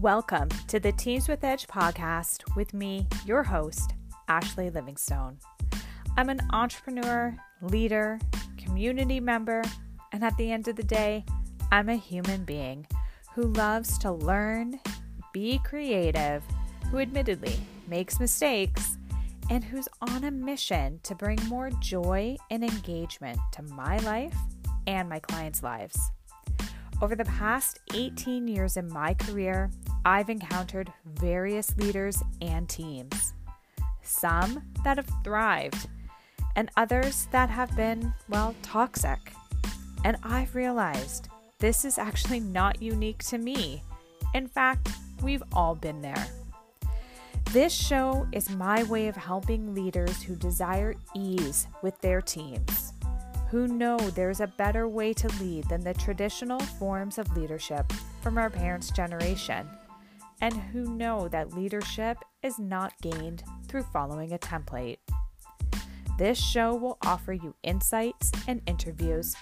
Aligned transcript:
Welcome 0.00 0.48
to 0.68 0.78
the 0.78 0.92
Teams 0.92 1.26
with 1.26 1.42
Edge 1.42 1.66
podcast 1.66 2.54
with 2.54 2.72
me, 2.72 3.08
your 3.26 3.42
host, 3.42 3.94
Ashley 4.28 4.70
Livingstone. 4.70 5.38
I'm 6.16 6.28
an 6.28 6.40
entrepreneur, 6.52 7.36
leader, 7.62 8.20
community 8.56 9.18
member, 9.18 9.64
and 10.12 10.22
at 10.22 10.36
the 10.36 10.52
end 10.52 10.68
of 10.68 10.76
the 10.76 10.84
day, 10.84 11.24
I'm 11.72 11.88
a 11.88 11.96
human 11.96 12.44
being 12.44 12.86
who 13.34 13.52
loves 13.54 13.98
to 13.98 14.12
learn, 14.12 14.78
be 15.32 15.58
creative, 15.64 16.44
who 16.92 16.98
admittedly 16.98 17.58
makes 17.88 18.20
mistakes, 18.20 18.98
and 19.50 19.64
who's 19.64 19.88
on 20.00 20.22
a 20.22 20.30
mission 20.30 21.00
to 21.02 21.16
bring 21.16 21.40
more 21.48 21.70
joy 21.80 22.36
and 22.52 22.62
engagement 22.62 23.40
to 23.50 23.62
my 23.62 23.98
life 23.98 24.36
and 24.86 25.08
my 25.08 25.18
clients' 25.18 25.64
lives. 25.64 25.98
Over 27.02 27.16
the 27.16 27.24
past 27.24 27.80
18 27.94 28.46
years 28.46 28.76
in 28.76 28.88
my 28.92 29.14
career, 29.14 29.70
I've 30.04 30.30
encountered 30.30 30.92
various 31.04 31.76
leaders 31.76 32.22
and 32.40 32.68
teams. 32.68 33.34
Some 34.02 34.62
that 34.84 34.96
have 34.96 35.10
thrived, 35.22 35.88
and 36.56 36.70
others 36.76 37.28
that 37.32 37.50
have 37.50 37.74
been, 37.76 38.14
well, 38.28 38.54
toxic. 38.62 39.18
And 40.04 40.16
I've 40.22 40.54
realized 40.54 41.28
this 41.58 41.84
is 41.84 41.98
actually 41.98 42.40
not 42.40 42.80
unique 42.80 43.22
to 43.24 43.38
me. 43.38 43.82
In 44.34 44.46
fact, 44.46 44.88
we've 45.22 45.42
all 45.52 45.74
been 45.74 46.00
there. 46.00 46.26
This 47.52 47.72
show 47.72 48.26
is 48.32 48.50
my 48.50 48.82
way 48.84 49.08
of 49.08 49.16
helping 49.16 49.74
leaders 49.74 50.22
who 50.22 50.36
desire 50.36 50.94
ease 51.14 51.66
with 51.82 51.98
their 52.00 52.20
teams 52.20 52.92
who 53.50 53.66
know 53.66 53.96
there's 54.10 54.40
a 54.40 54.46
better 54.46 54.86
way 54.86 55.12
to 55.14 55.28
lead 55.40 55.64
than 55.68 55.82
the 55.82 55.94
traditional 55.94 56.60
forms 56.60 57.18
of 57.18 57.36
leadership 57.36 57.90
from 58.20 58.36
our 58.36 58.50
parents' 58.50 58.90
generation, 58.90 59.66
and 60.40 60.54
who 60.54 60.96
know 60.96 61.28
that 61.28 61.54
leadership 61.54 62.18
is 62.42 62.58
not 62.58 62.92
gained 63.02 63.42
through 63.68 63.82
following 63.84 64.32
a 64.32 64.38
template. 64.38 64.98
This 66.18 66.38
show 66.38 66.74
will 66.74 66.98
offer 67.04 67.32
you 67.32 67.54
insights 67.62 68.32
and 68.46 68.60
interviews 68.66 69.36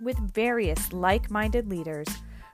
with 0.00 0.18
various 0.32 0.92
like 0.92 1.30
minded 1.30 1.68
leaders 1.68 2.08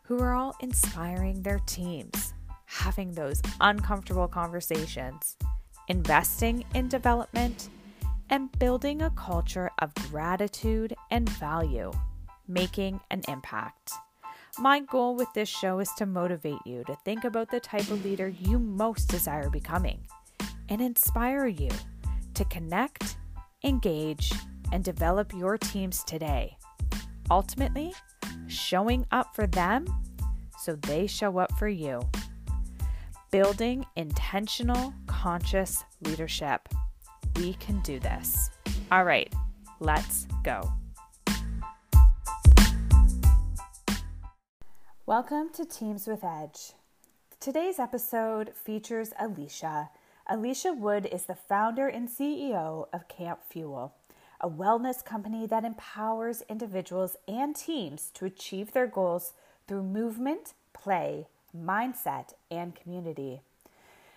who 0.04 0.18
are 0.18 0.34
all 0.34 0.54
inspiring 0.60 1.42
their 1.42 1.60
teams, 1.60 2.34
having 2.64 3.12
those 3.12 3.40
uncomfortable 3.60 4.28
conversations, 4.28 5.36
investing 5.88 6.64
in 6.74 6.88
development 6.88 7.68
and 8.30 8.56
building 8.58 9.02
a 9.02 9.10
culture 9.10 9.70
of 9.80 9.94
gratitude 10.10 10.94
and 11.10 11.28
value, 11.28 11.92
making 12.48 13.00
an 13.10 13.22
impact. 13.28 13.92
My 14.58 14.80
goal 14.80 15.16
with 15.16 15.32
this 15.34 15.50
show 15.50 15.80
is 15.80 15.90
to 15.98 16.06
motivate 16.06 16.60
you 16.64 16.82
to 16.84 16.96
think 17.04 17.24
about 17.24 17.50
the 17.50 17.60
type 17.60 17.90
of 17.90 18.02
leader 18.04 18.28
you 18.28 18.58
most 18.58 19.08
desire 19.08 19.50
becoming 19.50 20.06
and 20.70 20.80
inspire 20.80 21.46
you 21.46 21.68
to 22.32 22.44
connect, 22.46 23.18
engage, 23.64 24.32
and 24.72 24.82
develop 24.82 25.34
your 25.34 25.58
teams 25.58 26.02
today. 26.04 26.56
Ultimately, 27.30 27.92
showing 28.46 29.04
up 29.12 29.34
for 29.34 29.46
them 29.46 29.86
so 30.58 30.74
they 30.76 31.06
show 31.06 31.38
up 31.38 31.52
for 31.58 31.68
you. 31.68 32.00
Building 33.30 33.84
intentional, 33.96 34.94
conscious 35.06 35.84
leadership 36.00 36.66
we 37.36 37.52
can 37.54 37.80
do 37.80 38.00
this. 38.00 38.50
All 38.90 39.04
right, 39.04 39.30
let's 39.80 40.26
go. 40.42 40.72
Welcome 45.06 45.50
to 45.50 45.64
Teams 45.64 46.08
with 46.08 46.24
Edge. 46.24 46.72
Today's 47.38 47.78
episode 47.78 48.52
features 48.56 49.12
Alicia. 49.20 49.90
Alicia 50.28 50.72
Wood 50.72 51.06
is 51.06 51.26
the 51.26 51.36
founder 51.36 51.86
and 51.86 52.08
CEO 52.08 52.88
of 52.92 53.06
Camp 53.06 53.38
Fuel, 53.48 53.94
a 54.40 54.50
wellness 54.50 55.04
company 55.04 55.46
that 55.46 55.64
empowers 55.64 56.42
individuals 56.48 57.16
and 57.28 57.54
teams 57.54 58.10
to 58.14 58.24
achieve 58.24 58.72
their 58.72 58.88
goals 58.88 59.32
through 59.68 59.84
movement, 59.84 60.54
play, 60.72 61.28
mindset, 61.56 62.32
and 62.50 62.74
community. 62.74 63.42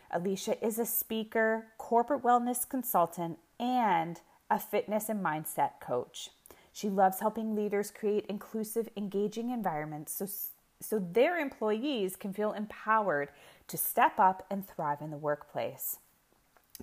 Alicia 0.09 0.65
is 0.65 0.79
a 0.79 0.87
speaker, 0.87 1.67
corporate 1.77 2.23
wellness 2.23 2.67
consultant, 2.67 3.37
and 3.59 4.21
a 4.49 4.57
fitness 4.57 5.07
and 5.07 5.23
mindset 5.23 5.79
coach. 5.79 6.31
She 6.73 6.89
loves 6.89 7.19
helping 7.19 7.55
leaders 7.55 7.91
create 7.91 8.25
inclusive, 8.27 8.89
engaging 8.97 9.51
environments 9.51 10.13
so, 10.13 10.25
so 10.81 10.99
their 10.99 11.37
employees 11.37 12.15
can 12.15 12.33
feel 12.33 12.53
empowered 12.53 13.29
to 13.67 13.77
step 13.77 14.19
up 14.19 14.45
and 14.49 14.67
thrive 14.67 15.01
in 15.01 15.11
the 15.11 15.17
workplace. 15.17 15.97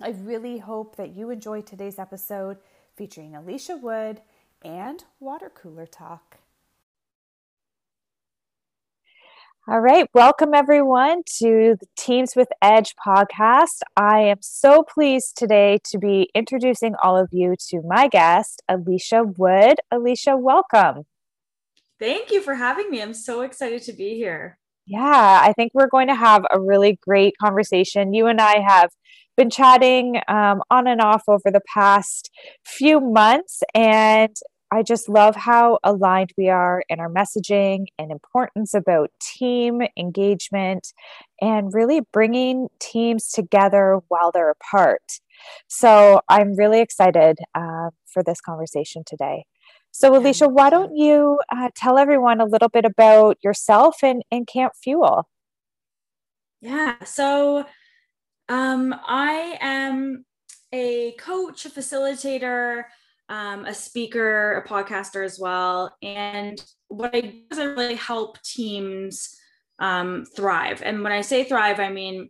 I 0.01 0.09
really 0.09 0.59
hope 0.59 0.95
that 0.97 1.15
you 1.15 1.31
enjoyed 1.31 1.65
today's 1.65 1.97
episode 1.97 2.57
featuring 2.95 3.35
Alicia 3.35 3.77
Wood 3.77 4.21
and 4.63 5.03
water 5.19 5.51
cooler 5.53 5.87
talk. 5.87 6.37
All 9.67 9.81
right, 9.81 10.07
welcome 10.13 10.53
everyone 10.53 11.23
to 11.39 11.75
the 11.77 11.87
Teams 11.97 12.37
with 12.37 12.47
Edge 12.61 12.95
podcast. 13.05 13.81
I 13.97 14.21
am 14.21 14.37
so 14.39 14.81
pleased 14.81 15.35
today 15.35 15.79
to 15.85 15.97
be 15.97 16.29
introducing 16.33 16.95
all 17.03 17.17
of 17.17 17.29
you 17.33 17.55
to 17.69 17.81
my 17.81 18.07
guest, 18.07 18.61
Alicia 18.69 19.23
Wood. 19.23 19.79
Alicia, 19.91 20.37
welcome. 20.37 21.03
Thank 21.99 22.31
you 22.31 22.41
for 22.41 22.55
having 22.55 22.89
me. 22.89 23.01
I'm 23.01 23.13
so 23.13 23.41
excited 23.41 23.81
to 23.83 23.93
be 23.93 24.15
here. 24.15 24.59
Yeah, 24.85 25.41
I 25.43 25.53
think 25.53 25.71
we're 25.73 25.89
going 25.89 26.07
to 26.07 26.15
have 26.15 26.45
a 26.49 26.59
really 26.59 26.97
great 27.01 27.33
conversation. 27.41 28.13
You 28.13 28.27
and 28.27 28.39
I 28.39 28.59
have 28.65 28.91
been 29.35 29.49
chatting 29.49 30.21
um, 30.27 30.61
on 30.71 30.87
and 30.87 31.01
off 31.01 31.23
over 31.27 31.51
the 31.51 31.61
past 31.73 32.31
few 32.65 33.01
months, 33.01 33.63
and 33.75 34.33
I 34.71 34.83
just 34.83 35.07
love 35.07 35.35
how 35.35 35.79
aligned 35.83 36.31
we 36.37 36.49
are 36.49 36.83
in 36.89 36.99
our 36.99 37.09
messaging 37.09 37.85
and 37.97 38.11
importance 38.11 38.73
about 38.73 39.11
team 39.21 39.81
engagement 39.97 40.87
and 41.41 41.73
really 41.73 42.01
bringing 42.11 42.67
teams 42.79 43.29
together 43.29 43.99
while 44.09 44.31
they're 44.31 44.51
apart. 44.51 45.03
So 45.67 46.21
I'm 46.27 46.55
really 46.55 46.81
excited 46.81 47.37
uh, 47.55 47.91
for 48.11 48.23
this 48.23 48.41
conversation 48.41 49.03
today. 49.05 49.45
So, 49.97 50.15
Alicia, 50.15 50.47
why 50.47 50.69
don't 50.69 50.95
you 50.95 51.39
uh, 51.51 51.69
tell 51.75 51.97
everyone 51.97 52.39
a 52.39 52.45
little 52.45 52.69
bit 52.69 52.85
about 52.85 53.39
yourself 53.43 54.03
and, 54.03 54.21
and 54.29 54.45
Camp 54.45 54.73
Fuel? 54.83 55.27
Yeah, 56.61 57.03
so 57.03 57.65
um, 58.47 58.93
I 59.07 59.57
am 59.59 60.23
a 60.71 61.13
coach, 61.13 61.65
a 61.65 61.71
facilitator, 61.71 62.83
um, 63.27 63.65
a 63.65 63.73
speaker, 63.73 64.63
a 64.63 64.69
podcaster 64.69 65.25
as 65.25 65.39
well. 65.39 65.97
And 66.03 66.63
what 66.89 67.15
I 67.15 67.21
do 67.21 67.41
is 67.49 67.57
I 67.57 67.63
really 67.63 67.95
help 67.95 68.39
teams 68.43 69.35
um, 69.79 70.25
thrive. 70.35 70.83
And 70.85 71.01
when 71.01 71.11
I 71.11 71.21
say 71.21 71.43
thrive, 71.43 71.79
I 71.79 71.89
mean 71.89 72.29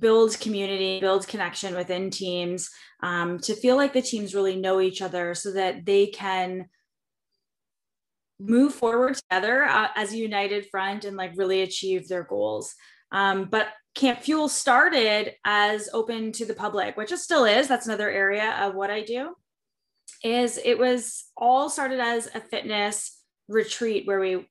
build 0.00 0.38
community, 0.40 0.98
build 0.98 1.28
connection 1.28 1.76
within 1.76 2.10
teams 2.10 2.68
um, 3.04 3.38
to 3.38 3.54
feel 3.54 3.76
like 3.76 3.92
the 3.92 4.02
teams 4.02 4.34
really 4.34 4.56
know 4.56 4.80
each 4.80 5.00
other 5.00 5.36
so 5.36 5.52
that 5.52 5.86
they 5.86 6.08
can 6.08 6.66
move 8.40 8.74
forward 8.74 9.16
together 9.16 9.64
uh, 9.64 9.88
as 9.96 10.12
a 10.12 10.16
united 10.16 10.66
front 10.70 11.04
and 11.04 11.16
like 11.16 11.32
really 11.36 11.62
achieve 11.62 12.08
their 12.08 12.24
goals. 12.24 12.74
Um, 13.10 13.46
but 13.50 13.68
Camp 13.94 14.20
Fuel 14.22 14.48
started 14.48 15.34
as 15.44 15.88
open 15.92 16.30
to 16.32 16.44
the 16.44 16.54
public, 16.54 16.96
which 16.96 17.10
it 17.10 17.18
still 17.18 17.44
is. 17.44 17.66
That's 17.66 17.86
another 17.86 18.10
area 18.10 18.56
of 18.60 18.74
what 18.74 18.90
I 18.90 19.02
do 19.02 19.34
is 20.22 20.58
it 20.64 20.78
was 20.78 21.24
all 21.36 21.68
started 21.68 22.00
as 22.00 22.28
a 22.34 22.40
fitness 22.40 23.20
retreat 23.48 24.06
where 24.06 24.20
we 24.20 24.46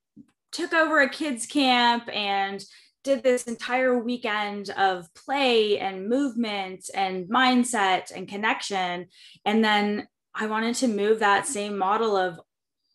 took 0.52 0.74
over 0.74 1.02
a 1.02 1.10
kids 1.10 1.46
camp 1.46 2.10
and 2.14 2.64
did 3.04 3.24
this 3.24 3.44
entire 3.44 3.98
weekend 3.98 4.70
of 4.72 5.08
play 5.14 5.80
and 5.80 6.10
movement 6.10 6.90
and 6.94 7.30
mindset 7.30 8.12
and 8.16 8.28
connection 8.28 9.08
and 9.46 9.64
then 9.64 10.08
i 10.34 10.48
wanted 10.48 10.76
to 10.76 10.88
move 10.88 11.20
that 11.20 11.46
same 11.46 11.78
model 11.78 12.18
of 12.18 12.40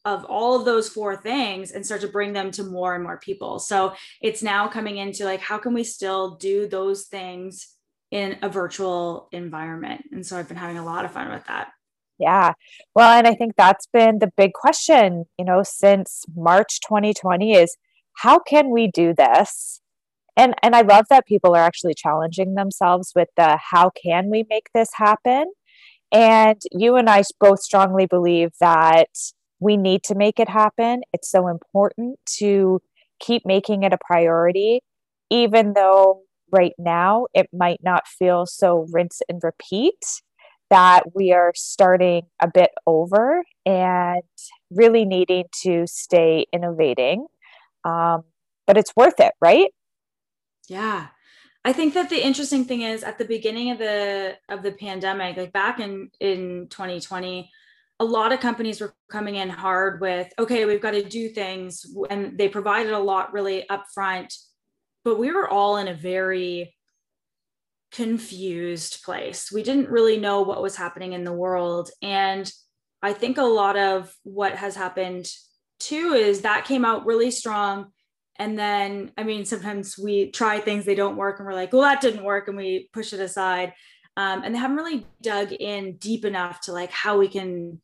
of 0.05 0.25
all 0.25 0.59
of 0.59 0.65
those 0.65 0.89
four 0.89 1.17
things 1.17 1.71
and 1.71 1.85
start 1.85 2.01
to 2.01 2.09
bring 2.09 2.33
them 2.33 2.51
to 2.51 2.65
more 2.65 2.95
and 2.95 3.05
more 3.05 3.19
people 3.19 3.59
so 3.59 3.93
it's 4.21 4.43
now 4.43 4.69
coming 4.69 4.97
into 4.97 5.25
like 5.25 5.41
how 5.41 5.59
can 5.59 5.73
we 5.73 5.85
still 5.85 6.37
do 6.37 6.67
those 6.67 7.05
things 7.05 7.77
in 8.11 8.37
a 8.43 8.49
virtual 8.49 9.29
environment 9.33 10.05
and 10.13 10.27
so 10.27 10.37
i've 10.37 10.49
been 10.49 10.57
having 10.57 10.79
a 10.79 10.85
lot 10.85 11.05
of 11.05 11.13
fun 11.13 11.31
with 11.31 11.45
that 11.47 11.73
yeah. 12.23 12.53
Well, 12.95 13.11
and 13.19 13.27
I 13.27 13.35
think 13.35 13.55
that's 13.57 13.87
been 13.87 14.21
the 14.21 14.31
big 14.37 14.53
question, 14.53 15.25
you 15.39 15.45
know, 15.45 15.63
since 15.65 16.25
March 16.37 16.79
2020 16.81 17.55
is 17.55 17.77
how 18.15 18.39
can 18.39 18.71
we 18.71 18.87
do 18.89 19.13
this? 19.13 19.81
And 20.37 20.55
and 20.63 20.77
I 20.77 20.83
love 20.83 21.07
that 21.11 21.27
people 21.27 21.55
are 21.57 21.63
actually 21.63 21.95
challenging 21.95 22.55
themselves 22.55 23.13
with 23.15 23.29
the 23.37 23.59
how 23.71 23.91
can 23.91 24.31
we 24.31 24.47
make 24.49 24.69
this 24.75 24.91
happen? 24.95 25.53
And 26.13 26.61
you 26.71 26.97
and 26.97 27.11
I 27.11 27.23
both 27.41 27.61
strongly 27.61 28.07
believe 28.07 28.51
that 28.61 29.09
we 29.63 29.77
need 29.77 30.03
to 30.05 30.15
make 30.15 30.41
it 30.41 30.49
happen. 30.49 31.03
It's 31.13 31.31
so 31.31 31.49
important 31.49 32.19
to 32.39 32.81
keep 33.21 33.47
making 33.47 33.85
it 33.85 33.93
a 33.93 33.99
priority 33.99 34.81
even 35.33 35.73
though 35.73 36.21
right 36.53 36.75
now 36.79 37.27
it 37.33 37.49
might 37.55 37.81
not 37.83 38.07
feel 38.07 38.45
so 38.45 38.87
rinse 38.93 39.23
and 39.29 39.41
repeat, 39.43 40.05
that 40.69 41.15
we 41.15 41.33
are 41.33 41.53
starting 41.57 42.23
a 42.41 42.49
bit 42.53 42.71
over 42.87 43.43
and 43.65 44.23
really 44.71 45.05
needing 45.07 45.45
to 45.63 45.87
stay 45.87 46.47
innovating. 46.53 47.27
Um, 47.85 48.25
but 48.67 48.77
it's 48.77 48.95
worth 48.95 49.21
it, 49.21 49.33
right? 49.41 49.71
Yeah. 50.69 51.09
I 51.65 51.73
think 51.73 51.95
that 51.95 52.11
the 52.11 52.25
interesting 52.25 52.67
thing 52.67 52.83
is 52.83 53.03
at 53.03 53.19
the 53.19 53.25
beginning 53.25 53.71
of 53.71 53.79
the 53.79 54.37
of 54.49 54.63
the 54.63 54.73
pandemic, 54.73 55.37
like 55.37 55.53
back 55.53 55.79
in 55.81 56.11
in 56.21 56.67
2020, 56.69 57.51
a 58.01 58.05
lot 58.05 58.33
of 58.33 58.41
companies 58.41 58.81
were 58.81 58.95
coming 59.11 59.37
in 59.37 59.49
hard 59.49 60.01
with, 60.01 60.33
okay, 60.39 60.65
we've 60.65 60.81
got 60.81 60.93
to 60.93 61.03
do 61.03 61.29
things, 61.29 61.87
and 62.11 62.37
they 62.39 62.49
provided 62.49 62.93
a 62.93 62.99
lot 62.99 63.33
really 63.33 63.65
upfront, 63.71 64.35
but 65.05 65.19
we 65.19 65.31
were 65.31 65.49
all 65.49 65.77
in 65.77 65.89
a 65.89 65.95
very 65.95 66.75
confused 67.93 69.03
place. 69.05 69.53
We 69.53 69.63
didn't 69.63 69.91
really 69.91 70.19
know 70.19 70.43
what 70.43 70.63
was 70.63 70.77
happening 70.77 71.13
in 71.13 71.25
the 71.25 71.33
world, 71.33 71.91
and 72.01 72.51
I 73.03 73.13
think 73.13 73.39
a 73.39 73.43
lot 73.43 73.77
of 73.77 74.13
what 74.23 74.55
has 74.57 74.77
happened 74.77 75.27
too 75.83 76.13
is 76.13 76.43
that 76.43 76.65
came 76.65 76.85
out 76.85 77.07
really 77.07 77.31
strong 77.31 77.91
and 78.37 78.59
then 78.59 79.11
i 79.17 79.25
mean 79.25 79.45
sometimes 79.45 79.99
we 79.99 80.31
try 80.31 80.59
things 80.61 80.85
they 80.85 80.95
don't 80.95 81.17
work 81.17 81.39
and 81.39 81.47
we're 81.47 81.55
like 81.55 81.73
well 81.73 81.83
that 81.83 82.01
didn't 82.01 82.25
work 82.25 82.49
and 82.49 82.57
we 82.57 82.89
push 82.93 83.13
it 83.13 83.21
aside 83.21 83.73
um, 84.17 84.43
and 84.43 84.55
they 84.55 84.59
haven't 84.59 84.77
really 84.77 85.07
dug 85.21 85.53
in 85.53 85.97
deep 85.97 86.25
enough 86.25 86.61
to 86.63 86.73
like 86.73 86.91
how 86.91 87.19
we 87.19 87.29
can 87.29 87.81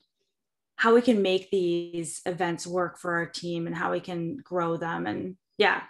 how 0.76 0.94
we 0.94 1.02
can 1.02 1.22
make 1.22 1.50
these 1.50 2.20
events 2.24 2.66
work 2.66 2.98
for 2.98 3.14
our 3.14 3.26
team 3.26 3.66
and 3.66 3.74
how 3.74 3.90
we 3.90 4.00
can 4.00 4.36
grow 4.38 4.76
them 4.76 5.06
and 5.06 5.36
yeah 5.56 5.82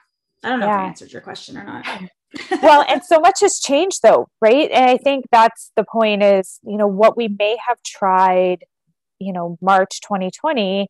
i 0.45 0.49
don't 0.49 0.61
know 0.61 0.67
yeah. 0.67 0.79
if 0.79 0.81
i 0.81 0.87
answered 0.87 1.13
your 1.13 1.23
question 1.23 1.57
or 1.57 1.65
not 1.65 1.87
well 2.63 2.85
and 2.89 3.03
so 3.03 3.19
much 3.19 3.41
has 3.41 3.59
changed 3.59 4.01
though 4.03 4.29
right 4.41 4.71
and 4.71 4.85
i 4.85 4.99
think 4.99 5.25
that's 5.33 5.73
the 5.77 5.85
point 5.85 6.23
is 6.23 6.61
you 6.63 6.77
know 6.77 6.87
what 6.87 7.17
we 7.17 7.29
may 7.39 7.57
have 7.67 7.83
tried 7.83 8.65
you 9.19 9.33
know 9.33 9.57
march 9.63 10.01
2020 10.03 10.89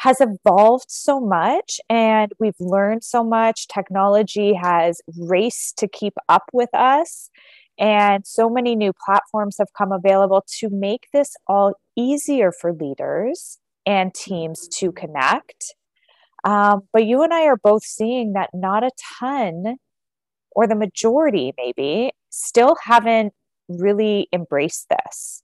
has 0.00 0.16
evolved 0.20 0.86
so 0.88 1.20
much 1.20 1.78
and 1.90 2.32
we've 2.40 2.58
learned 2.58 3.04
so 3.04 3.22
much. 3.22 3.68
Technology 3.68 4.54
has 4.54 5.02
raced 5.18 5.76
to 5.76 5.86
keep 5.86 6.14
up 6.26 6.44
with 6.54 6.70
us. 6.72 7.28
And 7.80 8.26
so 8.26 8.50
many 8.50 8.76
new 8.76 8.92
platforms 8.92 9.56
have 9.58 9.72
come 9.76 9.90
available 9.90 10.44
to 10.58 10.68
make 10.70 11.08
this 11.12 11.34
all 11.46 11.74
easier 11.96 12.52
for 12.52 12.74
leaders 12.74 13.58
and 13.86 14.14
teams 14.14 14.68
to 14.78 14.92
connect. 14.92 15.74
Um, 16.44 16.82
but 16.92 17.06
you 17.06 17.22
and 17.22 17.32
I 17.32 17.46
are 17.46 17.56
both 17.56 17.82
seeing 17.82 18.34
that 18.34 18.50
not 18.52 18.84
a 18.84 18.90
ton, 19.18 19.76
or 20.52 20.66
the 20.66 20.74
majority 20.74 21.54
maybe, 21.56 22.12
still 22.28 22.76
haven't 22.84 23.32
really 23.68 24.28
embraced 24.32 24.86
this 24.90 25.42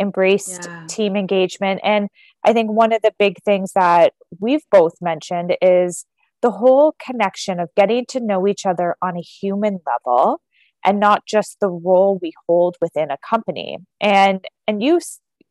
embraced 0.00 0.64
yeah. 0.64 0.86
team 0.88 1.16
engagement. 1.16 1.80
And 1.84 2.08
I 2.44 2.52
think 2.52 2.70
one 2.70 2.92
of 2.92 3.02
the 3.02 3.12
big 3.18 3.36
things 3.44 3.72
that 3.74 4.12
we've 4.40 4.64
both 4.70 4.94
mentioned 5.00 5.56
is 5.62 6.04
the 6.42 6.50
whole 6.50 6.94
connection 7.04 7.60
of 7.60 7.70
getting 7.76 8.04
to 8.08 8.20
know 8.20 8.46
each 8.46 8.66
other 8.66 8.96
on 9.00 9.16
a 9.16 9.20
human 9.20 9.78
level 9.86 10.40
and 10.84 11.00
not 11.00 11.26
just 11.26 11.58
the 11.60 11.68
role 11.68 12.18
we 12.20 12.32
hold 12.46 12.76
within 12.80 13.10
a 13.10 13.18
company. 13.28 13.78
And 14.00 14.44
and 14.66 14.82
you 14.82 15.00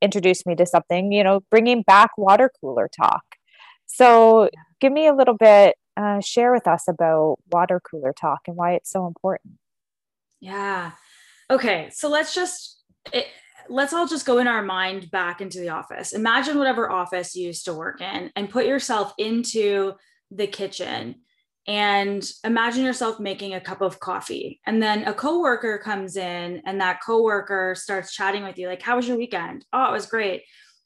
introduced 0.01 0.45
me 0.45 0.55
to 0.55 0.65
something, 0.65 1.11
you 1.11 1.23
know, 1.23 1.41
bringing 1.49 1.81
back 1.81 2.11
water 2.17 2.51
cooler 2.59 2.89
talk. 2.95 3.23
So 3.85 4.49
give 4.81 4.91
me 4.91 5.07
a 5.07 5.13
little 5.13 5.37
bit, 5.37 5.75
uh, 5.95 6.19
share 6.19 6.51
with 6.51 6.67
us 6.67 6.87
about 6.87 7.37
water 7.51 7.79
cooler 7.79 8.13
talk 8.13 8.41
and 8.47 8.55
why 8.57 8.73
it's 8.73 8.91
so 8.91 9.07
important. 9.07 9.53
Yeah. 10.41 10.91
Okay. 11.49 11.89
So 11.91 12.09
let's 12.09 12.35
just, 12.35 12.83
it, 13.13 13.27
let's 13.69 13.93
all 13.93 14.07
just 14.07 14.25
go 14.25 14.39
in 14.39 14.47
our 14.47 14.63
mind 14.63 15.09
back 15.09 15.39
into 15.39 15.59
the 15.59 15.69
office. 15.69 16.11
Imagine 16.11 16.57
whatever 16.57 16.89
office 16.89 17.35
you 17.35 17.47
used 17.47 17.65
to 17.65 17.73
work 17.73 18.01
in 18.01 18.31
and 18.35 18.49
put 18.49 18.65
yourself 18.65 19.13
into 19.17 19.93
the 20.31 20.47
kitchen 20.47 21.15
and 21.67 22.29
imagine 22.43 22.83
yourself 22.83 23.19
making 23.19 23.53
a 23.53 23.61
cup 23.61 23.81
of 23.81 23.99
coffee. 23.99 24.59
And 24.65 24.83
then 24.83 25.05
a 25.05 25.13
coworker 25.13 25.77
comes 25.77 26.17
in 26.17 26.61
and 26.65 26.81
that 26.81 27.01
coworker 27.05 27.73
starts 27.75 28.13
chatting 28.13 28.43
with 28.43 28.57
you 28.57 28.67
like 28.67 28.81
how 28.81 28.97
was 28.97 29.07
your 29.07 29.17
weekend? 29.17 29.65
Oh 29.71 29.89
it 29.89 29.91
was 29.91 30.05
great. 30.05 30.43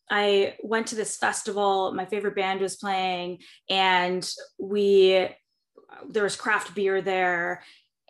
I 0.10 0.56
went 0.64 0.88
to 0.88 0.96
this 0.96 1.18
festival. 1.18 1.94
My 1.94 2.06
favorite 2.06 2.36
band 2.36 2.62
was 2.62 2.78
playing 2.78 3.40
and 3.70 4.30
we 4.60 5.28
there 6.10 6.24
was 6.24 6.36
craft 6.36 6.76
beer 6.76 7.02
there. 7.02 7.64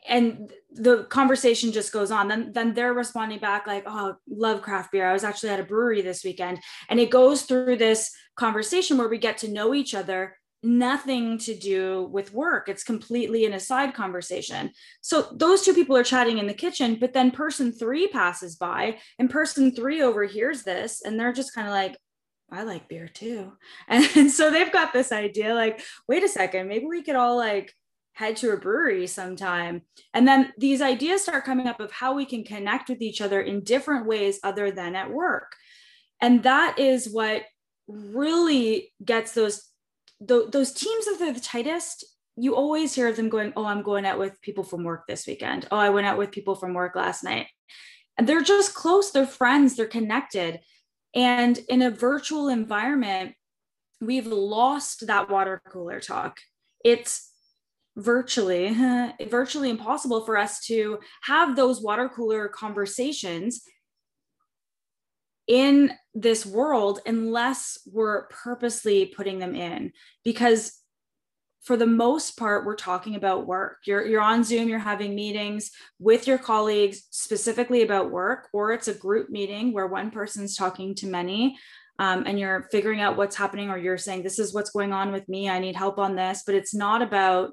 And 0.09 0.51
the 0.71 1.03
conversation 1.05 1.71
just 1.71 1.93
goes 1.93 2.11
on. 2.11 2.27
Then 2.27 2.51
then 2.51 2.73
they're 2.73 2.93
responding 2.93 3.39
back 3.39 3.65
like 3.65 3.83
oh 3.87 4.15
love 4.29 4.61
craft 4.61 4.91
beer. 4.91 5.09
I 5.09 5.13
was 5.13 5.23
actually 5.23 5.49
at 5.49 5.59
a 5.61 5.63
brewery 5.63 6.01
this 6.01 6.25
weekend. 6.25 6.59
And 6.89 6.99
it 6.99 7.11
goes 7.11 7.43
through 7.43 7.77
this 7.77 8.11
conversation 8.35 8.97
where 8.97 9.07
we 9.07 9.17
get 9.17 9.37
to 9.39 9.47
know 9.47 9.73
each 9.73 9.95
other 9.95 10.35
nothing 10.63 11.37
to 11.37 11.55
do 11.55 12.09
with 12.11 12.33
work 12.33 12.67
it's 12.67 12.83
completely 12.83 13.45
an 13.45 13.53
aside 13.53 13.93
conversation 13.93 14.71
so 15.01 15.27
those 15.33 15.61
two 15.61 15.73
people 15.73 15.95
are 15.95 16.03
chatting 16.03 16.39
in 16.39 16.47
the 16.47 16.53
kitchen 16.53 16.97
but 16.99 17.13
then 17.13 17.29
person 17.29 17.71
3 17.71 18.07
passes 18.07 18.55
by 18.55 18.97
and 19.19 19.29
person 19.29 19.73
3 19.73 20.01
overhears 20.01 20.63
this 20.63 21.01
and 21.03 21.19
they're 21.19 21.33
just 21.33 21.53
kind 21.53 21.67
of 21.67 21.73
like 21.73 21.97
I 22.49 22.63
like 22.63 22.87
beer 22.87 23.07
too. 23.07 23.53
And 23.89 24.31
so 24.31 24.49
they've 24.49 24.71
got 24.71 24.93
this 24.93 25.11
idea 25.11 25.53
like, 25.53 25.81
wait 26.07 26.23
a 26.23 26.29
second, 26.29 26.67
maybe 26.67 26.85
we 26.85 27.03
could 27.03 27.15
all 27.15 27.35
like 27.35 27.73
head 28.17 28.35
to 28.37 28.51
a 28.51 28.57
brewery 28.57 29.05
sometime. 29.05 29.83
And 30.13 30.27
then 30.27 30.51
these 30.57 30.81
ideas 30.81 31.21
start 31.21 31.45
coming 31.45 31.67
up 31.67 31.79
of 31.79 31.91
how 31.91 32.15
we 32.15 32.25
can 32.25 32.43
connect 32.43 32.89
with 32.89 33.01
each 33.01 33.21
other 33.21 33.39
in 33.39 33.63
different 33.63 34.07
ways 34.07 34.39
other 34.43 34.71
than 34.71 34.95
at 34.95 35.11
work. 35.11 35.55
And 36.19 36.41
that 36.43 36.79
is 36.79 37.07
what 37.07 37.43
really 37.87 38.91
gets 39.05 39.33
those 39.33 39.69
those 40.19 40.71
teams 40.71 41.05
that 41.05 41.21
are 41.21 41.33
the 41.33 41.39
tightest 41.39 42.05
you 42.39 42.55
always 42.55 42.93
hear 42.93 43.07
of 43.07 43.15
them 43.15 43.29
going 43.29 43.51
oh 43.55 43.65
i'm 43.65 43.81
going 43.81 44.05
out 44.05 44.19
with 44.19 44.41
people 44.41 44.63
from 44.63 44.83
work 44.83 45.05
this 45.07 45.27
weekend. 45.27 45.67
Oh 45.71 45.77
i 45.77 45.89
went 45.89 46.07
out 46.07 46.17
with 46.17 46.31
people 46.31 46.55
from 46.55 46.73
work 46.73 46.95
last 46.95 47.23
night. 47.23 47.47
And 48.17 48.27
they're 48.27 48.41
just 48.41 48.73
close 48.73 49.11
they're 49.11 49.27
friends 49.27 49.75
they're 49.75 49.85
connected. 49.85 50.59
And 51.15 51.57
in 51.69 51.81
a 51.81 51.91
virtual 51.91 52.47
environment 52.47 53.35
we've 53.99 54.27
lost 54.27 55.07
that 55.07 55.29
water 55.29 55.61
cooler 55.69 55.99
talk. 55.99 56.39
It's 56.83 57.31
virtually 57.95 58.75
virtually 59.27 59.69
impossible 59.69 60.23
for 60.23 60.37
us 60.37 60.59
to 60.65 60.99
have 61.23 61.55
those 61.55 61.81
water 61.81 62.07
cooler 62.07 62.47
conversations 62.47 63.63
in 65.47 65.91
this 66.13 66.45
world 66.45 66.99
unless 67.05 67.77
we're 67.91 68.27
purposely 68.27 69.05
putting 69.05 69.39
them 69.39 69.55
in. 69.55 69.91
Because 70.23 70.81
for 71.63 71.75
the 71.75 71.85
most 71.85 72.37
part 72.37 72.65
we're 72.65 72.75
talking 72.75 73.15
about 73.15 73.45
work. 73.45 73.79
You're 73.85 74.05
you're 74.05 74.21
on 74.21 74.43
zoom 74.45 74.69
you're 74.69 74.79
having 74.79 75.15
meetings 75.15 75.71
with 75.99 76.25
your 76.25 76.37
colleagues 76.37 77.07
specifically 77.11 77.81
about 77.81 78.09
work 78.09 78.47
or 78.53 78.71
it's 78.71 78.87
a 78.87 78.93
group 78.93 79.29
meeting 79.29 79.73
where 79.73 79.87
one 79.87 80.09
person's 80.09 80.55
talking 80.55 80.95
to 80.95 81.07
many 81.07 81.57
um, 81.99 82.23
and 82.25 82.39
you're 82.39 82.69
figuring 82.71 83.01
out 83.01 83.17
what's 83.17 83.35
happening 83.35 83.69
or 83.69 83.77
you're 83.77 83.97
saying 83.97 84.23
this 84.23 84.39
is 84.39 84.53
what's 84.53 84.69
going 84.69 84.93
on 84.93 85.11
with 85.11 85.27
me 85.27 85.49
i 85.49 85.59
need 85.59 85.75
help 85.75 85.97
on 85.99 86.15
this. 86.15 86.43
But 86.45 86.55
it's 86.55 86.73
not 86.73 87.01
about 87.01 87.51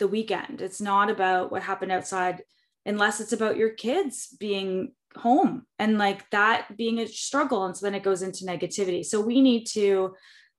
the 0.00 0.08
weekend. 0.08 0.60
It's 0.60 0.80
not 0.80 1.08
about 1.08 1.52
what 1.52 1.62
happened 1.62 1.92
outside 1.92 2.42
unless 2.84 3.20
it's 3.20 3.32
about 3.32 3.56
your 3.56 3.70
kids 3.70 4.34
being 4.40 4.92
home 5.16 5.66
and 5.78 5.98
like 5.98 6.28
that 6.30 6.76
being 6.76 6.98
a 6.98 7.06
struggle. 7.06 7.64
And 7.64 7.76
so 7.76 7.86
then 7.86 7.94
it 7.94 8.02
goes 8.02 8.22
into 8.22 8.44
negativity. 8.44 9.04
So 9.04 9.20
we 9.20 9.40
need 9.40 9.66
to 9.68 10.14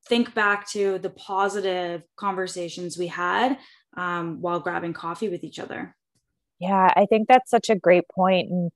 think 0.08 0.34
back 0.34 0.70
to 0.72 0.98
the 1.00 1.10
positive 1.12 2.03
conversations 2.17 2.98
we 2.98 3.08
had 3.08 3.58
um, 3.96 4.41
while 4.41 4.60
grabbing 4.60 4.93
coffee 4.93 5.29
with 5.29 5.43
each 5.43 5.60
other. 5.60 5.96
Yeah, 6.60 6.91
I 6.96 7.05
think 7.05 7.27
that's 7.27 7.50
such 7.50 7.70
a 7.70 7.75
great 7.75 8.03
point. 8.13 8.50
And, 8.50 8.72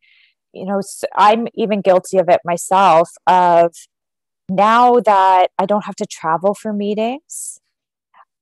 you 0.53 0.65
know, 0.65 0.81
I'm 1.15 1.47
even 1.53 1.81
guilty 1.81 2.17
of 2.17 2.29
it 2.29 2.41
myself 2.43 3.11
of 3.27 3.73
now 4.49 4.99
that 4.99 5.47
I 5.57 5.65
don't 5.65 5.85
have 5.85 5.95
to 5.95 6.05
travel 6.05 6.53
for 6.53 6.73
meetings, 6.73 7.59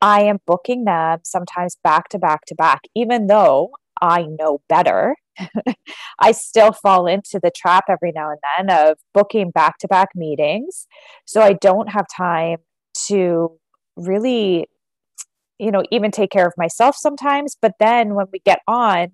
I 0.02 0.24
am 0.24 0.40
booking 0.46 0.86
them 0.86 1.20
sometimes 1.24 1.78
back 1.84 2.10
to 2.10 2.20
back 2.20 2.46
to 2.46 2.56
back, 2.56 2.82
even 2.94 3.28
though 3.28 3.72
I 4.02 4.24
know 4.24 4.62
better. 4.68 5.16
I 6.20 6.32
still 6.32 6.72
fall 6.72 7.08
into 7.08 7.40
the 7.42 7.52
trap 7.56 7.86
every 7.90 8.12
now 8.12 8.30
and 8.30 8.40
then 8.58 8.90
of 8.90 8.98
booking 9.14 9.52
back 9.52 9.78
to 9.80 9.88
back 9.88 10.10
meetings. 10.16 10.88
So 11.26 11.42
I 11.42 11.54
don't 11.54 11.90
have 11.90 12.06
time 12.16 12.58
to 13.08 13.58
really, 13.96 14.68
you 15.60 15.72
know, 15.72 15.84
even 15.92 16.12
take 16.12 16.32
care 16.32 16.48
of 16.48 16.54
myself 16.58 16.96
sometimes. 16.96 17.58
But 17.62 17.74
then 17.80 18.16
when 18.16 18.28
we 18.32 18.40
get 18.46 18.60
on, 18.68 19.14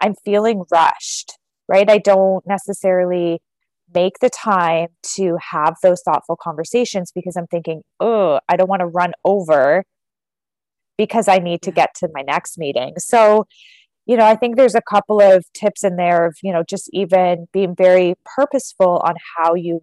I'm 0.00 0.14
feeling 0.24 0.64
rushed, 0.70 1.32
right? 1.68 1.88
I 1.88 1.98
don't 1.98 2.46
necessarily 2.46 3.40
make 3.94 4.18
the 4.20 4.30
time 4.30 4.88
to 5.16 5.38
have 5.52 5.76
those 5.82 6.02
thoughtful 6.02 6.36
conversations 6.36 7.12
because 7.14 7.36
I'm 7.36 7.46
thinking, 7.46 7.82
oh, 8.00 8.40
I 8.48 8.56
don't 8.56 8.68
want 8.68 8.80
to 8.80 8.86
run 8.86 9.12
over 9.24 9.84
because 10.98 11.28
I 11.28 11.38
need 11.38 11.62
to 11.62 11.70
get 11.70 11.94
to 11.96 12.08
my 12.12 12.22
next 12.22 12.58
meeting. 12.58 12.94
So, 12.98 13.46
you 14.06 14.16
know, 14.16 14.24
I 14.24 14.36
think 14.36 14.56
there's 14.56 14.74
a 14.76 14.82
couple 14.82 15.20
of 15.20 15.44
tips 15.52 15.82
in 15.82 15.96
there 15.96 16.26
of, 16.26 16.36
you 16.42 16.52
know, 16.52 16.62
just 16.62 16.88
even 16.92 17.46
being 17.52 17.74
very 17.74 18.14
purposeful 18.24 19.02
on 19.04 19.14
how 19.36 19.54
you 19.54 19.82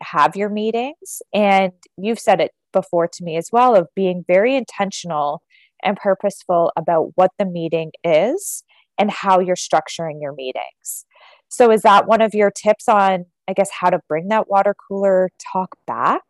have 0.00 0.36
your 0.36 0.48
meetings. 0.48 1.22
And 1.32 1.72
you've 1.96 2.20
said 2.20 2.40
it 2.40 2.52
before 2.72 3.08
to 3.08 3.24
me 3.24 3.36
as 3.36 3.48
well 3.52 3.74
of 3.74 3.88
being 3.94 4.24
very 4.26 4.54
intentional 4.54 5.42
and 5.82 5.96
purposeful 5.96 6.72
about 6.76 7.12
what 7.16 7.32
the 7.38 7.44
meeting 7.44 7.90
is 8.04 8.62
and 8.98 9.10
how 9.10 9.40
you're 9.40 9.56
structuring 9.56 10.20
your 10.20 10.34
meetings. 10.34 11.04
So, 11.48 11.70
is 11.70 11.82
that 11.82 12.06
one 12.06 12.20
of 12.20 12.34
your 12.34 12.50
tips 12.50 12.88
on, 12.88 13.26
I 13.48 13.52
guess, 13.52 13.70
how 13.70 13.90
to 13.90 14.00
bring 14.08 14.28
that 14.28 14.48
water 14.48 14.74
cooler 14.88 15.30
talk 15.52 15.76
back? 15.86 16.22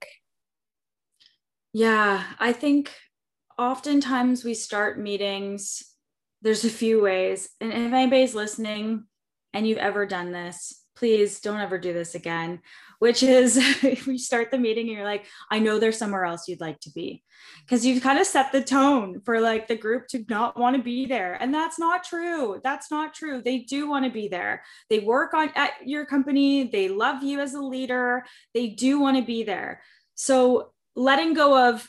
Yeah, 1.72 2.24
I 2.38 2.52
think 2.52 2.92
oftentimes 3.58 4.44
we 4.44 4.54
start 4.54 4.98
meetings, 4.98 5.93
there's 6.44 6.64
a 6.64 6.70
few 6.70 7.02
ways. 7.02 7.48
And 7.60 7.72
if 7.72 7.92
anybody's 7.92 8.34
listening 8.34 9.04
and 9.52 9.66
you've 9.66 9.78
ever 9.78 10.06
done 10.06 10.30
this, 10.30 10.84
please 10.94 11.40
don't 11.40 11.60
ever 11.60 11.78
do 11.78 11.92
this 11.92 12.14
again 12.14 12.60
which 13.04 13.22
is 13.22 13.60
we 14.06 14.16
start 14.16 14.50
the 14.50 14.56
meeting 14.56 14.88
and 14.88 14.96
you're 14.96 15.04
like, 15.04 15.26
I 15.50 15.58
know 15.58 15.78
there's 15.78 15.98
somewhere 15.98 16.24
else 16.24 16.48
you'd 16.48 16.62
like 16.62 16.80
to 16.80 16.90
be. 16.90 17.22
Because 17.60 17.84
you've 17.84 18.02
kind 18.02 18.18
of 18.18 18.26
set 18.26 18.50
the 18.50 18.62
tone 18.62 19.20
for 19.26 19.40
like 19.40 19.68
the 19.68 19.76
group 19.76 20.08
to 20.08 20.24
not 20.30 20.58
want 20.58 20.74
to 20.76 20.82
be 20.82 21.04
there. 21.04 21.34
And 21.34 21.52
that's 21.52 21.78
not 21.78 22.04
true. 22.04 22.60
That's 22.64 22.90
not 22.90 23.12
true. 23.12 23.42
They 23.42 23.58
do 23.58 23.88
want 23.88 24.06
to 24.06 24.10
be 24.10 24.28
there. 24.28 24.62
They 24.88 25.00
work 25.00 25.34
on 25.34 25.50
at 25.54 25.72
your 25.84 26.06
company. 26.06 26.64
They 26.64 26.88
love 26.88 27.22
you 27.22 27.40
as 27.40 27.52
a 27.52 27.60
leader. 27.60 28.24
They 28.54 28.68
do 28.68 28.98
want 28.98 29.18
to 29.18 29.22
be 29.22 29.42
there. 29.42 29.82
So 30.14 30.72
letting 30.96 31.34
go 31.34 31.68
of 31.68 31.86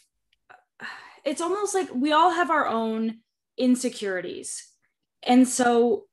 it's 1.23 1.41
almost 1.41 1.73
like 1.73 1.87
we 1.93 2.11
all 2.11 2.31
have 2.31 2.51
our 2.51 2.67
own 2.67 3.19
insecurities. 3.57 4.67
And 5.23 5.47
so 5.47 6.05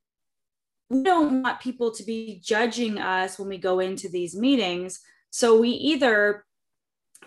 we 0.88 1.02
don't 1.02 1.42
want 1.42 1.60
people 1.60 1.90
to 1.92 2.04
be 2.04 2.40
judging 2.42 2.98
us 2.98 3.38
when 3.38 3.48
we 3.48 3.58
go 3.58 3.80
into 3.80 4.08
these 4.08 4.36
meetings. 4.36 5.00
So 5.30 5.58
we 5.58 5.70
either 5.70 6.44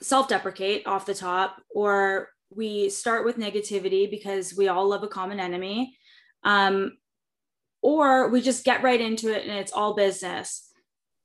self 0.01 0.27
deprecate 0.27 0.85
off 0.85 1.05
the 1.05 1.13
top 1.13 1.57
or 1.73 2.29
we 2.49 2.89
start 2.89 3.25
with 3.25 3.37
negativity 3.37 4.09
because 4.09 4.55
we 4.55 4.67
all 4.67 4.87
love 4.87 5.03
a 5.03 5.07
common 5.07 5.39
enemy. 5.39 5.97
Um, 6.43 6.97
or 7.81 8.29
we 8.29 8.41
just 8.41 8.65
get 8.65 8.83
right 8.83 8.99
into 8.99 9.31
it 9.35 9.47
and 9.47 9.57
it's 9.57 9.71
all 9.71 9.95
business. 9.95 10.71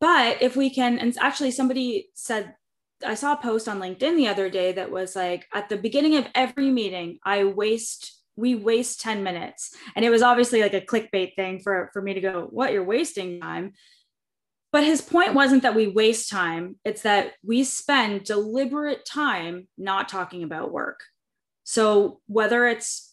But 0.01 0.43
if 0.43 0.57
we 0.57 0.71
can, 0.71 0.99
and 0.99 1.17
actually, 1.19 1.51
somebody 1.51 2.09
said, 2.15 2.55
I 3.07 3.15
saw 3.15 3.33
a 3.33 3.43
post 3.43 3.69
on 3.69 3.81
LinkedIn 3.81 4.17
the 4.17 4.29
other 4.29 4.51
day 4.51 4.73
that 4.73 4.91
was 4.91 5.17
like, 5.17 5.47
at 5.55 5.69
the 5.69 5.77
beginning 5.77 6.17
of 6.17 6.27
every 6.35 6.71
meeting, 6.71 7.19
I 7.25 7.45
waste 7.45 8.20
we 8.41 8.55
waste 8.55 9.01
10 9.01 9.23
minutes. 9.23 9.75
And 9.95 10.05
it 10.05 10.11
was 10.11 10.23
obviously 10.23 10.63
like 10.63 10.75
a 10.75 10.81
clickbait 10.81 11.37
thing 11.37 11.61
for 11.61 11.91
for 11.93 12.03
me 12.03 12.15
to 12.15 12.21
go 12.21 12.49
what 12.51 12.73
you're 12.73 12.85
wasting 12.85 13.41
time? 13.41 13.73
But 14.73 14.85
his 14.85 15.01
point 15.01 15.35
wasn't 15.35 15.63
that 15.63 15.75
we 15.75 15.89
waste 15.89 16.31
time. 16.31 16.77
It's 16.85 17.03
that 17.03 17.33
we 17.45 17.65
spend 17.65 18.25
deliberate 18.25 19.05
time 19.05 19.69
not 19.77 20.09
talking 20.09 20.43
about 20.43 20.73
work. 20.73 21.01
So 21.65 22.21
whether 22.27 22.67
it's 22.67 23.11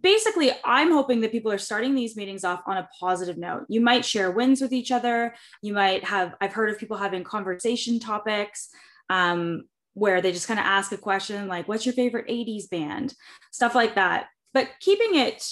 basically 0.00 0.50
i'm 0.64 0.92
hoping 0.92 1.20
that 1.20 1.32
people 1.32 1.50
are 1.50 1.58
starting 1.58 1.94
these 1.94 2.16
meetings 2.16 2.44
off 2.44 2.62
on 2.66 2.76
a 2.76 2.88
positive 2.98 3.36
note. 3.36 3.64
You 3.68 3.80
might 3.80 4.04
share 4.04 4.30
wins 4.30 4.60
with 4.60 4.72
each 4.72 4.90
other. 4.90 5.34
You 5.62 5.74
might 5.74 6.04
have 6.04 6.34
i've 6.40 6.52
heard 6.52 6.70
of 6.70 6.78
people 6.78 6.96
having 6.96 7.24
conversation 7.24 7.98
topics 7.98 8.68
um, 9.10 9.64
where 9.94 10.22
they 10.22 10.32
just 10.32 10.48
kind 10.48 10.60
of 10.60 10.64
ask 10.66 10.92
a 10.92 10.96
question 10.96 11.48
like 11.48 11.68
what's 11.68 11.84
your 11.84 11.94
favorite 11.94 12.28
80s 12.28 12.70
band? 12.70 13.14
Stuff 13.50 13.74
like 13.74 13.94
that 13.96 14.26
but 14.52 14.68
keeping 14.80 15.14
it 15.14 15.44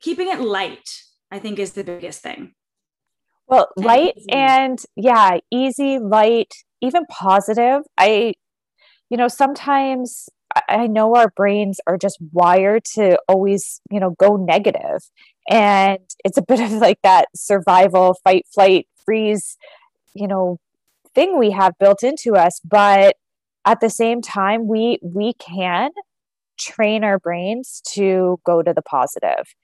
keeping 0.00 0.28
it 0.28 0.40
light 0.40 1.02
i 1.30 1.38
think 1.38 1.58
is 1.58 1.72
the 1.72 1.84
biggest 1.84 2.22
thing. 2.22 2.54
Well 3.46 3.68
light 3.76 4.14
and 4.30 4.80
yeah 4.94 5.38
easy 5.50 5.98
light 5.98 6.54
even 6.80 7.04
positive. 7.06 7.82
I 7.98 8.34
you 9.10 9.16
know 9.16 9.28
sometimes 9.28 10.28
i 10.68 10.86
know 10.86 11.14
our 11.14 11.30
brains 11.30 11.78
are 11.86 11.96
just 11.96 12.18
wired 12.32 12.84
to 12.94 13.18
always 13.28 13.80
you 13.90 13.98
know 13.98 14.10
go 14.18 14.36
negative. 14.36 15.10
And 15.48 15.98
it's 16.24 16.38
a 16.38 16.42
bit 16.42 16.60
of 16.60 16.72
like 16.72 17.00
that 17.02 17.26
survival 17.34 18.16
fight 18.22 18.46
flight 18.54 18.86
freeze 19.04 19.56
you 20.14 20.28
know 20.28 20.58
thing 21.12 21.38
we 21.38 21.50
have 21.50 21.74
built 21.78 22.04
into 22.04 22.36
us. 22.36 22.60
But 22.64 23.16
at 23.64 23.80
the 23.80 23.90
same 23.90 24.22
time 24.22 24.68
we 24.68 25.00
we 25.02 25.32
can 25.34 25.90
train 26.60 27.04
our 27.04 27.18
brains 27.18 27.82
to 27.92 28.38
go 28.44 28.62
to 28.62 28.72
the 28.72 28.82
positive. 28.82 29.54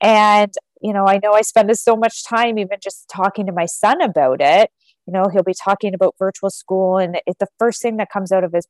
And 0.00 0.52
you 0.82 0.92
know 0.92 1.06
i 1.06 1.18
know 1.22 1.32
i 1.32 1.40
spend 1.40 1.76
so 1.78 1.96
much 1.96 2.24
time 2.24 2.58
even 2.58 2.78
just 2.82 3.08
talking 3.08 3.46
to 3.46 3.52
my 3.52 3.66
son 3.66 4.00
about 4.02 4.40
it. 4.40 4.70
You 5.06 5.12
know 5.12 5.24
he'll 5.32 5.42
be 5.42 5.54
talking 5.54 5.94
about 5.94 6.14
virtual 6.18 6.50
school 6.50 6.98
and 6.98 7.16
it, 7.26 7.36
the 7.38 7.46
first 7.58 7.82
thing 7.82 7.96
that 7.98 8.10
comes 8.10 8.32
out 8.32 8.44
of 8.44 8.52
his 8.52 8.66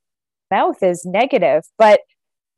mouth 0.51 0.83
is 0.83 1.05
negative 1.05 1.65
but 1.79 2.01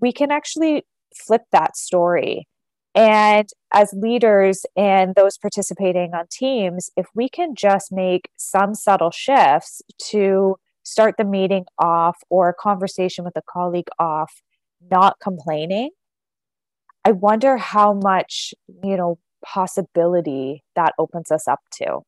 we 0.01 0.13
can 0.13 0.31
actually 0.31 0.85
flip 1.15 1.43
that 1.53 1.77
story. 1.77 2.47
And 2.95 3.49
as 3.73 3.95
leaders 3.95 4.67
and 4.77 5.15
those 5.15 5.39
participating 5.39 6.13
on 6.15 6.25
teams 6.31 6.91
if 6.97 7.07
we 7.15 7.29
can 7.29 7.55
just 7.55 7.93
make 7.93 8.29
some 8.37 8.75
subtle 8.75 9.11
shifts 9.11 9.83
to 10.11 10.57
start 10.83 11.17
the 11.19 11.25
meeting 11.25 11.65
off 11.79 12.17
or 12.31 12.49
a 12.49 12.55
conversation 12.55 13.25
with 13.25 13.37
a 13.37 13.43
colleague 13.51 13.89
off 13.99 14.41
not 14.91 15.17
complaining 15.21 15.91
i 17.05 17.13
wonder 17.13 17.57
how 17.57 17.93
much 17.93 18.55
you 18.83 18.97
know 18.97 19.19
possibility 19.47 20.65
that 20.75 20.93
opens 20.99 21.31
us 21.31 21.47
up 21.47 21.61
to. 21.71 22.01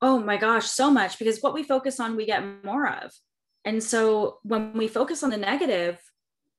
Oh 0.00 0.18
my 0.18 0.36
gosh 0.36 0.66
so 0.66 0.90
much 0.90 1.18
because 1.18 1.40
what 1.40 1.54
we 1.54 1.62
focus 1.62 1.98
on 1.98 2.16
we 2.16 2.26
get 2.26 2.64
more 2.64 2.88
of. 2.88 3.12
And 3.64 3.82
so 3.82 4.38
when 4.42 4.76
we 4.76 4.88
focus 4.88 5.22
on 5.22 5.30
the 5.30 5.36
negative 5.36 5.98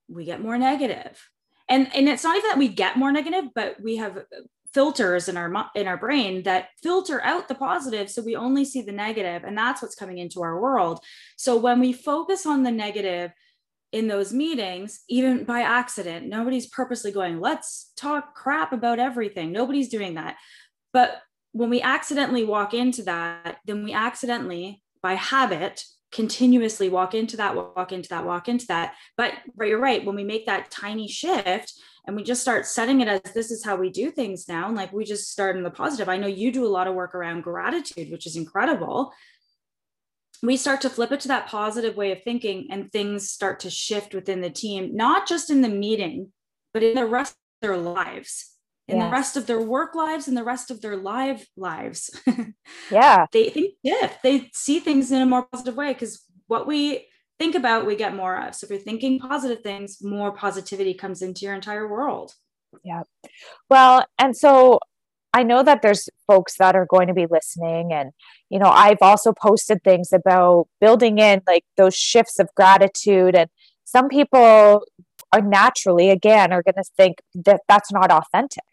we 0.10 0.26
get 0.26 0.42
more 0.42 0.58
negative. 0.58 1.30
And 1.70 1.94
and 1.96 2.10
it's 2.10 2.24
not 2.24 2.38
even 2.38 2.50
that 2.50 2.58
we 2.58 2.68
get 2.68 2.98
more 2.98 3.12
negative 3.12 3.46
but 3.54 3.78
we 3.82 3.98
have 3.98 4.26
filters 4.74 5.30
in 5.30 5.38
our 5.38 5.70
in 5.76 5.88
our 5.88 5.98
brain 5.98 6.42
that 6.44 6.70
filter 6.82 7.22
out 7.22 7.48
the 7.48 7.54
positive 7.54 8.10
so 8.10 8.24
we 8.24 8.36
only 8.36 8.66
see 8.66 8.82
the 8.82 8.92
negative 8.92 9.44
and 9.44 9.56
that's 9.56 9.84
what's 9.84 9.96
coming 9.96 10.18
into 10.18 10.42
our 10.42 10.60
world. 10.60 11.00
So 11.38 11.58
when 11.58 11.80
we 11.80 11.94
focus 11.94 12.46
on 12.46 12.64
the 12.64 12.72
negative 12.72 13.32
in 13.94 14.08
those 14.08 14.34
meetings 14.34 15.02
even 15.08 15.46
by 15.46 15.62
accident 15.62 16.28
nobody's 16.28 16.68
purposely 16.68 17.12
going 17.12 17.40
let's 17.40 17.94
talk 17.96 18.36
crap 18.36 18.74
about 18.74 19.00
everything. 19.00 19.52
Nobody's 19.52 19.90
doing 19.90 20.16
that. 20.16 20.36
But 20.92 21.22
when 21.54 21.70
we 21.70 21.82
accidentally 21.82 22.44
walk 22.44 22.74
into 22.74 23.04
that 23.04 23.58
then 23.66 23.84
we 23.84 23.94
accidentally 23.94 24.84
by 25.02 25.14
habit 25.14 25.84
continuously 26.12 26.90
walk 26.90 27.16
into 27.16 27.38
that 27.38 27.56
walk 27.56 27.92
into 27.92 28.10
that 28.10 28.26
walk 28.26 28.50
into 28.50 28.68
that. 28.68 28.94
But 29.16 29.34
but 29.56 29.68
you're 29.68 29.80
right 29.80 30.04
when 30.04 30.16
we 30.16 30.24
make 30.24 30.46
that 30.48 30.70
tiny 30.70 31.08
shift 31.08 31.74
and 32.06 32.16
we 32.16 32.24
just 32.24 32.42
start 32.42 32.66
setting 32.66 33.00
it 33.02 33.08
as 33.08 33.22
this 33.34 33.50
is 33.50 33.64
how 33.64 33.78
we 33.78 33.90
do 33.90 34.12
things 34.12 34.48
now 34.48 34.68
and 34.68 34.76
like 34.76 34.92
we 34.92 35.06
just 35.06 35.32
start 35.32 35.56
in 35.56 35.64
the 35.64 35.72
positive. 35.72 36.10
I 36.10 36.18
know 36.18 36.28
you 36.28 36.52
do 36.52 36.66
a 36.66 36.76
lot 36.76 36.88
of 36.88 36.96
work 36.96 37.16
around 37.16 37.44
gratitude 37.44 38.12
which 38.12 38.28
is 38.28 38.36
incredible 38.36 39.14
we 40.44 40.58
start 40.58 40.82
to 40.82 40.90
flip 40.90 41.12
it 41.12 41.20
to 41.22 41.28
that 41.28 41.48
positive 41.48 41.96
way 41.96 42.12
of 42.12 42.22
thinking 42.24 42.68
and 42.70 42.92
things 42.92 43.30
start 43.30 43.60
to 43.62 43.70
shift 43.70 44.14
within 44.14 44.42
the 44.42 44.50
team 44.50 44.96
not 44.96 45.28
just 45.28 45.50
in 45.50 45.62
the 45.62 45.70
meeting 45.70 46.32
but 46.74 46.84
in 46.84 46.96
the 46.96 47.06
rest 47.06 47.32
of 47.32 47.68
their 47.68 47.78
lives 47.78 48.52
in 48.88 48.98
yes. 48.98 49.06
the 49.06 49.12
rest 49.12 49.38
of 49.38 49.46
their 49.48 49.62
work 49.62 49.96
lives 49.96 50.28
and 50.28 50.36
the 50.36 50.44
rest 50.44 50.70
of 50.70 50.82
their 50.82 50.98
live 50.98 51.46
lives 51.58 52.10
yeah 52.92 53.26
they 53.32 53.50
think 53.50 53.74
shift 53.86 54.22
they 54.24 54.50
see 54.54 54.80
things 54.80 55.12
in 55.12 55.22
a 55.22 55.26
more 55.26 55.48
positive 55.52 55.76
way 55.76 55.94
because 55.94 56.26
what 56.48 56.68
we 56.68 57.08
think 57.40 57.56
about, 57.56 57.86
we 57.86 57.96
get 57.96 58.16
more 58.16 58.42
of. 58.48 58.56
So 58.56 58.66
if 58.66 58.72
you're 58.72 58.80
thinking 58.80 59.20
positive 59.20 59.62
things, 59.62 59.98
more 60.02 60.32
positivity 60.32 60.94
comes 60.94 61.22
into 61.22 61.46
your 61.46 61.54
entire 61.54 61.88
world. 61.88 62.34
Yeah. 62.84 63.04
Well, 63.70 64.06
and 64.18 64.36
so 64.36 64.80
I 65.34 65.44
know 65.44 65.64
that 65.64 65.82
there's 65.82 66.10
folks 66.28 66.58
that 66.58 66.76
are 66.76 66.86
going 66.86 67.08
to 67.08 67.14
be 67.14 67.26
listening 67.30 67.92
and 67.92 68.12
you 68.50 68.60
know, 68.60 68.70
I've 68.70 69.02
also 69.02 69.34
posted 69.34 69.84
things 69.84 70.14
about 70.14 70.68
building 70.80 71.18
in 71.18 71.42
like 71.48 71.64
those 71.76 71.96
shifts 71.96 72.40
of 72.40 72.50
gratitude 72.56 73.36
and 73.36 73.50
some 73.84 74.10
people 74.10 74.86
are 75.32 75.42
naturally 75.42 76.10
again 76.10 76.54
are 76.54 76.62
going 76.62 76.76
to 76.76 76.90
think 76.96 77.18
that 77.34 77.62
that's 77.68 77.92
not 77.92 78.12
authentic. 78.12 78.64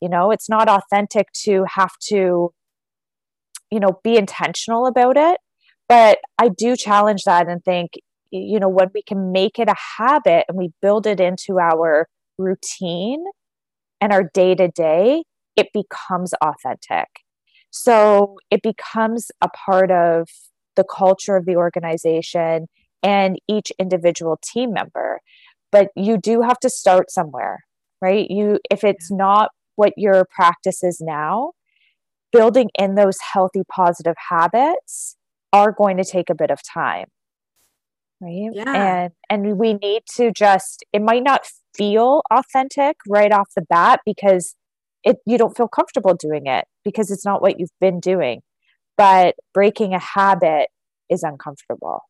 You 0.00 0.08
know, 0.08 0.30
it's 0.30 0.48
not 0.48 0.68
authentic 0.68 1.32
to 1.44 1.64
have 1.74 1.92
to 2.08 2.52
you 3.70 3.80
know, 3.80 3.98
be 4.04 4.16
intentional 4.16 4.86
about 4.86 5.16
it 5.16 5.38
but 5.88 6.18
I 6.38 6.48
do 6.48 6.76
challenge 6.76 7.22
that 7.24 7.48
and 7.48 7.64
think, 7.64 7.92
you 8.30 8.58
know, 8.58 8.68
when 8.68 8.88
we 8.94 9.02
can 9.02 9.32
make 9.32 9.58
it 9.58 9.68
a 9.68 9.76
habit 9.98 10.44
and 10.48 10.58
we 10.58 10.72
build 10.82 11.06
it 11.06 11.20
into 11.20 11.58
our 11.58 12.08
routine 12.38 13.24
and 14.00 14.12
our 14.12 14.24
day 14.34 14.54
to 14.54 14.68
day, 14.68 15.24
it 15.56 15.68
becomes 15.72 16.32
authentic. 16.42 17.08
So 17.70 18.36
it 18.50 18.62
becomes 18.62 19.30
a 19.42 19.48
part 19.48 19.90
of 19.90 20.28
the 20.76 20.84
culture 20.84 21.36
of 21.36 21.46
the 21.46 21.56
organization 21.56 22.68
and 23.02 23.38
each 23.48 23.72
individual 23.78 24.38
team 24.42 24.72
member. 24.72 25.20
but 25.72 25.88
you 25.96 26.16
do 26.16 26.42
have 26.42 26.58
to 26.60 26.70
start 26.70 27.10
somewhere, 27.10 27.64
right? 28.00 28.30
You 28.30 28.58
if 28.70 28.84
it's 28.84 29.10
not 29.10 29.50
what 29.74 29.92
your 29.96 30.26
practice 30.34 30.82
is 30.82 31.00
now, 31.00 31.52
building 32.32 32.70
in 32.78 32.94
those 32.94 33.18
healthy 33.32 33.62
positive 33.70 34.14
habits 34.30 35.16
are 35.52 35.72
going 35.72 35.96
to 35.96 36.04
take 36.04 36.30
a 36.30 36.34
bit 36.34 36.50
of 36.50 36.60
time 36.62 37.06
right 38.20 38.50
yeah. 38.52 39.02
and 39.04 39.12
and 39.30 39.58
we 39.58 39.74
need 39.74 40.02
to 40.14 40.30
just 40.32 40.84
it 40.92 41.02
might 41.02 41.22
not 41.22 41.46
feel 41.76 42.22
authentic 42.30 42.96
right 43.08 43.32
off 43.32 43.48
the 43.54 43.62
bat 43.62 44.00
because 44.04 44.54
it 45.06 45.18
you 45.24 45.38
don't 45.38 45.56
feel 45.56 45.68
comfortable 45.68 46.14
doing 46.14 46.46
it 46.46 46.66
because 46.84 47.10
it's 47.10 47.24
not 47.24 47.40
what 47.40 47.58
you've 47.58 47.70
been 47.80 48.00
doing. 48.00 48.42
But 48.98 49.36
breaking 49.54 49.94
a 49.94 49.98
habit 49.98 50.68
is 51.08 51.22
uncomfortable. 51.22 52.02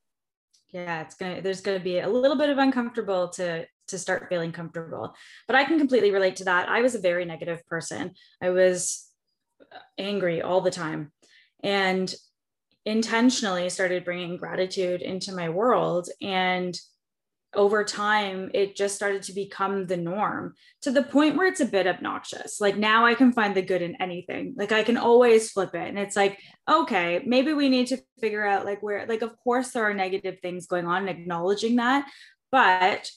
Yeah 0.72 1.02
it's 1.02 1.14
gonna 1.14 1.42
there's 1.42 1.60
gonna 1.60 1.78
be 1.78 2.00
a 2.00 2.08
little 2.08 2.36
bit 2.36 2.50
of 2.50 2.58
uncomfortable 2.58 3.28
to 3.30 3.66
to 3.88 3.98
start 3.98 4.26
feeling 4.28 4.50
comfortable. 4.50 5.14
But 5.46 5.54
i 5.54 5.64
can 5.64 5.78
completely 5.78 6.10
relate 6.10 6.36
to 6.36 6.44
that. 6.44 6.68
I 6.68 6.80
was 6.80 6.96
a 6.96 7.00
very 7.00 7.24
negative 7.24 7.64
person. 7.66 8.14
I 8.42 8.50
was 8.50 9.08
angry 9.98 10.42
all 10.42 10.60
the 10.60 10.70
time 10.70 11.12
and 11.62 12.12
intentionally 12.84 13.68
started 13.68 14.04
bringing 14.04 14.36
gratitude 14.36 15.02
into 15.02 15.34
my 15.34 15.48
world. 15.48 16.08
And 16.22 16.78
over 17.56 17.84
time 17.84 18.50
it 18.54 18.76
just 18.76 18.94
started 18.94 19.22
to 19.24 19.32
become 19.32 19.86
the 19.86 19.96
norm 19.96 20.54
to 20.82 20.90
the 20.90 21.02
point 21.02 21.36
where 21.36 21.46
it's 21.46 21.60
a 21.60 21.66
bit 21.66 21.86
obnoxious. 21.86 22.60
Like 22.60 22.76
now 22.76 23.04
i 23.04 23.14
can 23.14 23.32
find 23.32 23.54
the 23.54 23.62
good 23.62 23.82
in 23.82 24.00
anything. 24.00 24.54
Like 24.56 24.72
i 24.72 24.82
can 24.82 24.96
always 24.96 25.50
flip 25.50 25.74
it. 25.74 25.88
And 25.88 25.98
it's 25.98 26.16
like 26.16 26.38
okay 26.70 27.22
maybe 27.26 27.52
we 27.52 27.68
need 27.68 27.88
to 27.88 27.98
figure 28.20 28.46
out 28.46 28.64
like 28.64 28.82
where 28.82 29.06
like 29.06 29.22
of 29.22 29.36
course 29.38 29.70
there 29.70 29.84
are 29.84 29.94
negative 29.94 30.38
things 30.40 30.66
going 30.66 30.86
on 30.86 31.08
and 31.08 31.18
acknowledging 31.18 31.76
that. 31.76 32.08
But 32.52 33.10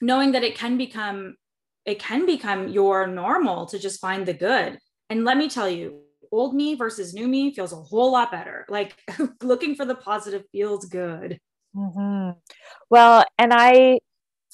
knowing 0.00 0.32
that 0.32 0.44
it 0.44 0.56
can 0.56 0.78
become 0.78 1.36
it 1.84 1.98
can 1.98 2.26
become 2.26 2.68
your 2.68 3.06
normal 3.06 3.66
to 3.66 3.78
just 3.78 4.00
find 4.00 4.26
the 4.26 4.34
good. 4.34 4.78
And 5.10 5.24
let 5.24 5.38
me 5.38 5.48
tell 5.48 5.68
you 5.68 6.02
old 6.30 6.54
me 6.54 6.74
versus 6.74 7.14
new 7.14 7.26
me 7.26 7.54
feels 7.54 7.72
a 7.72 7.76
whole 7.76 8.12
lot 8.12 8.30
better. 8.30 8.66
Like 8.68 8.96
looking 9.42 9.74
for 9.74 9.84
the 9.84 9.94
positive 9.94 10.44
feels 10.52 10.84
good. 10.84 11.38
Mm-hmm. 11.76 12.38
Well, 12.90 13.24
and 13.38 13.52
I 13.52 14.00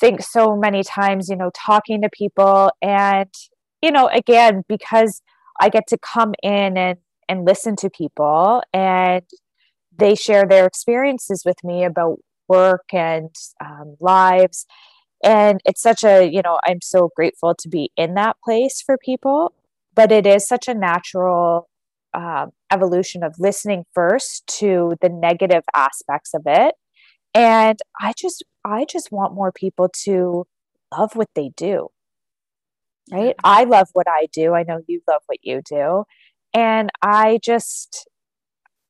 think 0.01 0.23
so 0.23 0.57
many 0.57 0.83
times, 0.83 1.29
you 1.29 1.37
know, 1.37 1.51
talking 1.55 2.03
to 2.03 2.11
people 2.11 2.71
and, 2.83 3.33
you 3.83 3.91
know, 3.91 4.09
again, 4.09 4.63
because 4.69 5.23
I 5.61 5.69
get 5.69 5.87
to 5.89 5.99
come 5.99 6.35
in 6.43 6.77
and, 6.77 6.99
and 7.29 7.45
listen 7.45 7.77
to 7.77 7.91
people 7.91 8.63
and 8.73 9.23
they 9.97 10.15
share 10.15 10.47
their 10.47 10.67
experiences 10.67 11.45
with 11.47 11.63
me 11.65 11.85
about 11.85 12.19
work 12.49 12.87
and 12.93 13.31
um, 13.65 13.97
lives. 14.01 14.67
And 15.23 15.61
it's 15.65 15.81
such 15.81 16.05
a, 16.05 16.25
you 16.31 16.43
know, 16.43 16.59
I'm 16.67 16.81
so 16.83 17.11
grateful 17.17 17.55
to 17.55 17.69
be 17.69 17.91
in 17.97 18.15
that 18.15 18.37
place 18.45 18.83
for 18.85 18.99
people 18.99 19.55
but 19.95 20.11
it 20.13 20.27
is 20.27 20.47
such 20.47 20.69
a 20.69 20.75
natural 20.75 21.69
uh, 22.13 22.47
evolution 22.73 23.23
of 23.23 23.35
listening 23.39 23.85
first 23.95 24.47
to 24.47 24.97
the 25.01 25.09
negative 25.09 25.65
aspects 25.75 26.33
of 26.35 26.43
it 26.47 26.75
and 27.35 27.79
i 28.01 28.13
just 28.17 28.45
i 28.65 28.85
just 28.89 29.11
want 29.13 29.35
more 29.35 29.53
people 29.53 29.89
to 29.93 30.47
love 30.97 31.15
what 31.17 31.29
they 31.35 31.51
do 31.57 31.89
right? 33.13 33.35
I 33.45 33.65
love 33.65 33.89
what 33.93 34.07
i 34.09 34.27
do. 34.33 34.55
I 34.55 34.63
know 34.63 34.81
you 34.87 35.01
love 35.09 35.23
what 35.27 35.39
you 35.43 35.61
do. 35.65 36.05
And 36.53 36.91
i 37.03 37.39
just 37.43 38.09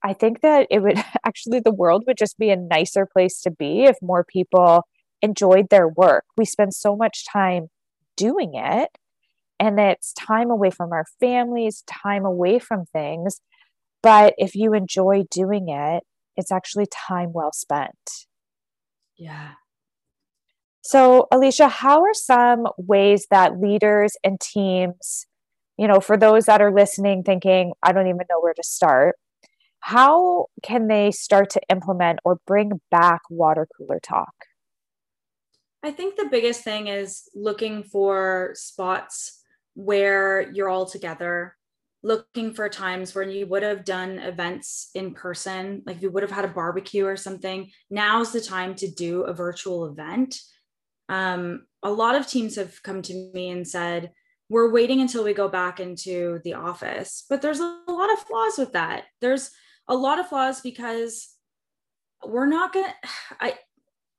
i 0.02 0.12
think 0.12 0.40
that 0.42 0.66
it 0.70 0.80
would 0.80 0.98
actually 1.26 1.60
the 1.60 1.72
world 1.72 2.04
would 2.06 2.18
just 2.18 2.38
be 2.38 2.50
a 2.50 2.56
nicer 2.56 3.06
place 3.06 3.40
to 3.42 3.50
be 3.50 3.84
if 3.84 3.96
more 4.02 4.24
people 4.24 4.82
enjoyed 5.22 5.70
their 5.70 5.88
work. 5.88 6.24
We 6.36 6.44
spend 6.44 6.74
so 6.74 6.96
much 6.96 7.24
time 7.30 7.68
doing 8.16 8.52
it 8.54 8.90
and 9.58 9.78
it's 9.80 10.12
time 10.12 10.50
away 10.50 10.70
from 10.70 10.92
our 10.92 11.06
families, 11.20 11.82
time 11.86 12.24
away 12.24 12.58
from 12.58 12.84
things. 12.86 13.40
But 14.02 14.34
if 14.36 14.54
you 14.54 14.74
enjoy 14.74 15.24
doing 15.30 15.68
it, 15.68 16.02
it's 16.36 16.52
actually 16.52 16.86
time 16.86 17.32
well 17.32 17.52
spent. 17.52 18.26
Yeah. 19.16 19.52
So, 20.82 21.28
Alicia, 21.32 21.68
how 21.68 22.02
are 22.02 22.14
some 22.14 22.66
ways 22.76 23.26
that 23.30 23.58
leaders 23.58 24.16
and 24.22 24.38
teams, 24.38 25.26
you 25.78 25.88
know, 25.88 25.98
for 26.00 26.16
those 26.16 26.44
that 26.44 26.60
are 26.60 26.72
listening 26.72 27.22
thinking, 27.22 27.72
I 27.82 27.92
don't 27.92 28.06
even 28.06 28.26
know 28.28 28.40
where 28.40 28.54
to 28.54 28.62
start, 28.62 29.16
how 29.80 30.46
can 30.62 30.88
they 30.88 31.10
start 31.10 31.50
to 31.50 31.60
implement 31.70 32.18
or 32.24 32.38
bring 32.46 32.80
back 32.90 33.22
water 33.30 33.66
cooler 33.76 33.98
talk? 34.00 34.34
I 35.82 35.90
think 35.90 36.16
the 36.16 36.28
biggest 36.30 36.64
thing 36.64 36.86
is 36.86 37.28
looking 37.34 37.82
for 37.82 38.52
spots 38.54 39.42
where 39.74 40.50
you're 40.52 40.70
all 40.70 40.86
together 40.86 41.56
looking 42.04 42.52
for 42.52 42.68
times 42.68 43.14
when 43.14 43.30
you 43.30 43.46
would 43.46 43.62
have 43.62 43.84
done 43.84 44.18
events 44.18 44.90
in 44.94 45.14
person 45.14 45.82
like 45.86 46.00
you 46.02 46.10
would 46.10 46.22
have 46.22 46.30
had 46.30 46.44
a 46.44 46.48
barbecue 46.48 47.06
or 47.06 47.16
something 47.16 47.70
now's 47.90 48.30
the 48.30 48.40
time 48.40 48.74
to 48.74 48.88
do 48.90 49.22
a 49.22 49.32
virtual 49.32 49.86
event 49.86 50.38
um, 51.08 51.66
a 51.82 51.90
lot 51.90 52.14
of 52.14 52.26
teams 52.26 52.56
have 52.56 52.82
come 52.82 53.02
to 53.02 53.30
me 53.34 53.50
and 53.50 53.66
said 53.66 54.12
we're 54.50 54.70
waiting 54.70 55.00
until 55.00 55.24
we 55.24 55.32
go 55.32 55.48
back 55.48 55.80
into 55.80 56.40
the 56.44 56.54
office 56.54 57.24
but 57.28 57.40
there's 57.40 57.60
a 57.60 57.80
lot 57.88 58.12
of 58.12 58.18
flaws 58.20 58.58
with 58.58 58.72
that 58.72 59.04
there's 59.20 59.50
a 59.88 59.94
lot 59.96 60.18
of 60.18 60.28
flaws 60.28 60.60
because 60.60 61.30
we're 62.26 62.46
not 62.46 62.72
gonna 62.72 62.94
i 63.40 63.54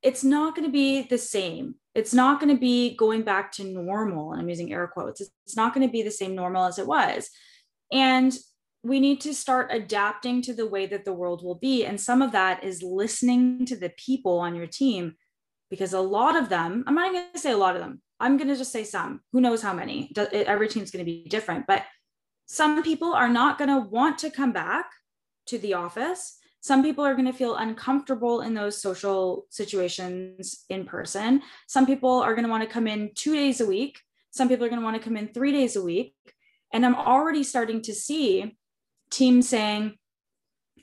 it's 0.02 0.22
not 0.22 0.54
going 0.54 0.66
to 0.66 0.72
be 0.72 1.02
the 1.02 1.18
same. 1.18 1.74
It's 1.94 2.14
not 2.14 2.38
going 2.38 2.54
to 2.54 2.60
be 2.60 2.96
going 2.96 3.22
back 3.22 3.50
to 3.52 3.64
normal. 3.64 4.32
And 4.32 4.40
I'm 4.40 4.48
using 4.48 4.72
air 4.72 4.86
quotes. 4.86 5.20
It's 5.20 5.56
not 5.56 5.74
going 5.74 5.84
to 5.84 5.90
be 5.90 6.02
the 6.02 6.12
same 6.12 6.36
normal 6.36 6.66
as 6.66 6.78
it 6.78 6.86
was. 6.86 7.28
And 7.92 8.36
we 8.82 9.00
need 9.00 9.20
to 9.22 9.34
start 9.34 9.70
adapting 9.72 10.42
to 10.42 10.54
the 10.54 10.66
way 10.66 10.86
that 10.86 11.04
the 11.04 11.12
world 11.12 11.42
will 11.42 11.56
be. 11.56 11.84
And 11.84 12.00
some 12.00 12.22
of 12.22 12.32
that 12.32 12.62
is 12.62 12.82
listening 12.82 13.66
to 13.66 13.76
the 13.76 13.92
people 13.96 14.38
on 14.38 14.54
your 14.54 14.66
team, 14.66 15.14
because 15.70 15.92
a 15.92 16.00
lot 16.00 16.36
of 16.36 16.48
them, 16.48 16.84
I'm 16.86 16.94
not 16.94 17.08
even 17.08 17.22
going 17.22 17.32
to 17.32 17.38
say 17.38 17.52
a 17.52 17.56
lot 17.56 17.74
of 17.74 17.82
them, 17.82 18.00
I'm 18.20 18.36
going 18.36 18.48
to 18.48 18.56
just 18.56 18.72
say 18.72 18.84
some. 18.84 19.20
Who 19.32 19.40
knows 19.40 19.62
how 19.62 19.72
many? 19.72 20.12
Every 20.32 20.68
team's 20.68 20.90
going 20.90 21.04
to 21.04 21.10
be 21.10 21.26
different. 21.28 21.66
But 21.66 21.84
some 22.46 22.82
people 22.82 23.12
are 23.12 23.28
not 23.28 23.58
going 23.58 23.70
to 23.70 23.80
want 23.80 24.18
to 24.18 24.30
come 24.30 24.52
back 24.52 24.86
to 25.46 25.58
the 25.58 25.74
office 25.74 26.38
some 26.66 26.82
people 26.82 27.04
are 27.04 27.14
going 27.14 27.26
to 27.26 27.32
feel 27.32 27.54
uncomfortable 27.54 28.40
in 28.40 28.52
those 28.52 28.82
social 28.82 29.46
situations 29.50 30.64
in 30.68 30.84
person. 30.84 31.42
Some 31.68 31.86
people 31.86 32.10
are 32.10 32.34
going 32.34 32.44
to 32.44 32.50
want 32.50 32.64
to 32.64 32.68
come 32.68 32.88
in 32.88 33.12
two 33.14 33.36
days 33.36 33.60
a 33.60 33.66
week. 33.66 34.00
Some 34.32 34.48
people 34.48 34.66
are 34.66 34.68
going 34.68 34.80
to 34.80 34.84
want 34.84 34.96
to 34.96 35.02
come 35.02 35.16
in 35.16 35.28
three 35.28 35.52
days 35.52 35.76
a 35.76 35.82
week. 35.82 36.16
And 36.72 36.84
I'm 36.84 36.94
already 36.94 37.42
starting 37.42 37.82
to 37.82 37.94
see 37.94 38.56
teams 39.10 39.48
saying, 39.48 39.94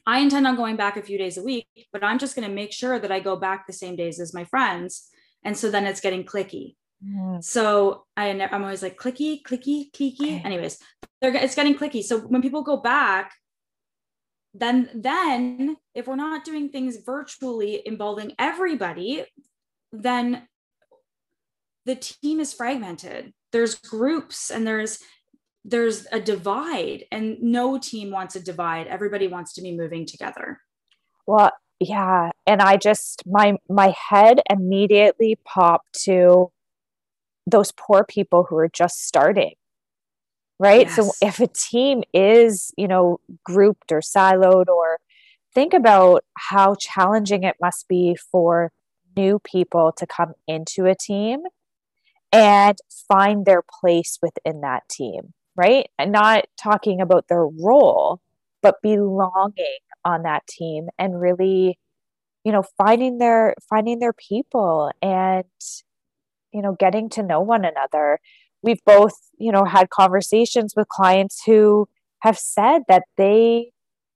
I 0.06 0.20
intend 0.20 0.48
on 0.48 0.56
going 0.56 0.76
back 0.76 0.98
a 0.98 1.02
few 1.02 1.18
days 1.18 1.38
a 1.38 1.44
week, 1.44 1.68
but 1.92 2.04
I'm 2.04 2.20
just 2.20 2.36
going 2.36 2.48
to 2.48 2.54
make 2.54 2.74
sure 2.74 3.00
that 3.00 3.12
I 3.12 3.20
go 3.20 3.36
back 3.36 3.68
the 3.68 3.74
same 3.74 3.96
days 3.96 4.20
as 4.20 4.34
my 4.34 4.44
friends. 4.46 5.10
And 5.44 5.58
so 5.58 5.72
then 5.72 5.86
it's 5.86 6.02
getting 6.02 6.26
clicky. 6.26 6.76
Mm. 7.06 7.44
So 7.44 8.06
I, 8.18 8.30
I'm 8.30 8.64
always 8.64 8.84
like 8.84 8.98
clicky, 8.98 9.42
clicky, 9.42 9.92
clicky. 9.92 10.38
Okay. 10.38 10.42
Anyways, 10.44 10.78
it's 11.22 11.56
getting 11.56 11.78
clicky. 11.78 12.04
So 12.04 12.20
when 12.20 12.42
people 12.42 12.64
go 12.64 12.78
back, 12.78 13.34
then 14.54 14.90
then 14.94 15.76
if 15.96 16.08
we're 16.08 16.16
not 16.16 16.46
doing 16.46 16.70
things 16.70 16.98
virtually 17.06 17.82
involving 17.86 18.34
everybody 18.38 19.26
then 19.92 20.48
the 21.86 21.96
team 21.96 22.40
is 22.40 22.54
fragmented 22.54 23.34
there's 23.52 23.76
groups 23.76 24.52
and 24.52 24.66
there's 24.66 25.00
there's 25.66 26.06
a 26.12 26.20
divide 26.20 27.06
and 27.12 27.42
no 27.42 27.78
team 27.78 28.12
wants 28.12 28.36
a 28.36 28.42
divide. 28.42 28.88
Everybody 28.88 29.28
wants 29.28 29.54
to 29.54 29.62
be 29.62 29.76
moving 29.76 30.06
together. 30.06 30.60
Well 31.26 31.52
yeah 31.80 32.30
and 32.46 32.62
i 32.62 32.78
just 32.78 33.24
my 33.26 33.56
my 33.70 33.94
head 34.10 34.40
immediately 34.50 35.38
popped 35.44 35.92
to 36.04 36.52
those 37.46 37.72
poor 37.74 38.04
people 38.04 38.46
who 38.48 38.56
are 38.56 38.70
just 38.70 39.06
starting 39.06 39.54
right? 40.60 40.88
Yes. 40.88 40.96
so 40.96 41.12
if 41.22 41.40
a 41.40 41.48
team 41.48 42.04
is 42.14 42.72
you 42.78 42.88
know 42.88 43.20
grouped 43.44 43.92
or 43.92 44.00
siloed 44.00 44.68
or 44.68 45.00
think 45.54 45.74
about 45.74 46.24
how 46.38 46.76
challenging 46.76 47.44
it 47.44 47.56
must 47.62 47.88
be 47.88 48.16
for 48.32 48.72
new 49.16 49.40
people 49.40 49.92
to 49.98 50.08
come 50.08 50.34
into 50.48 50.86
a 50.86 50.96
team 50.96 51.42
and 52.32 52.78
find 53.08 53.46
their 53.46 53.62
place 53.82 54.18
within 54.22 54.62
that 54.62 54.84
team 54.90 55.34
right? 55.56 55.88
And 56.00 56.12
not 56.12 56.46
talking 56.58 57.02
about 57.02 57.28
their 57.28 57.46
role 57.46 58.20
but 58.64 58.82
belonging 58.82 59.78
on 60.06 60.24
that 60.24 60.48
team 60.48 60.88
and 60.98 61.22
really 61.22 61.78
you 62.44 62.52
know 62.52 62.64
finding 62.78 63.20
their 63.20 63.54
finding 63.70 64.00
their 64.00 64.14
people 64.14 64.92
and 65.02 65.44
you 66.52 66.62
know 66.62 66.76
getting 66.80 67.10
to 67.10 67.22
know 67.22 67.42
one 67.42 67.66
another. 67.66 68.20
We've 68.64 68.84
both 68.86 69.14
you 69.38 69.52
know 69.52 69.66
had 69.66 69.90
conversations 69.90 70.74
with 70.76 70.88
clients 70.88 71.44
who 71.46 71.88
have 72.20 72.40
said 72.40 72.84
that 72.88 73.04
they 73.18 73.72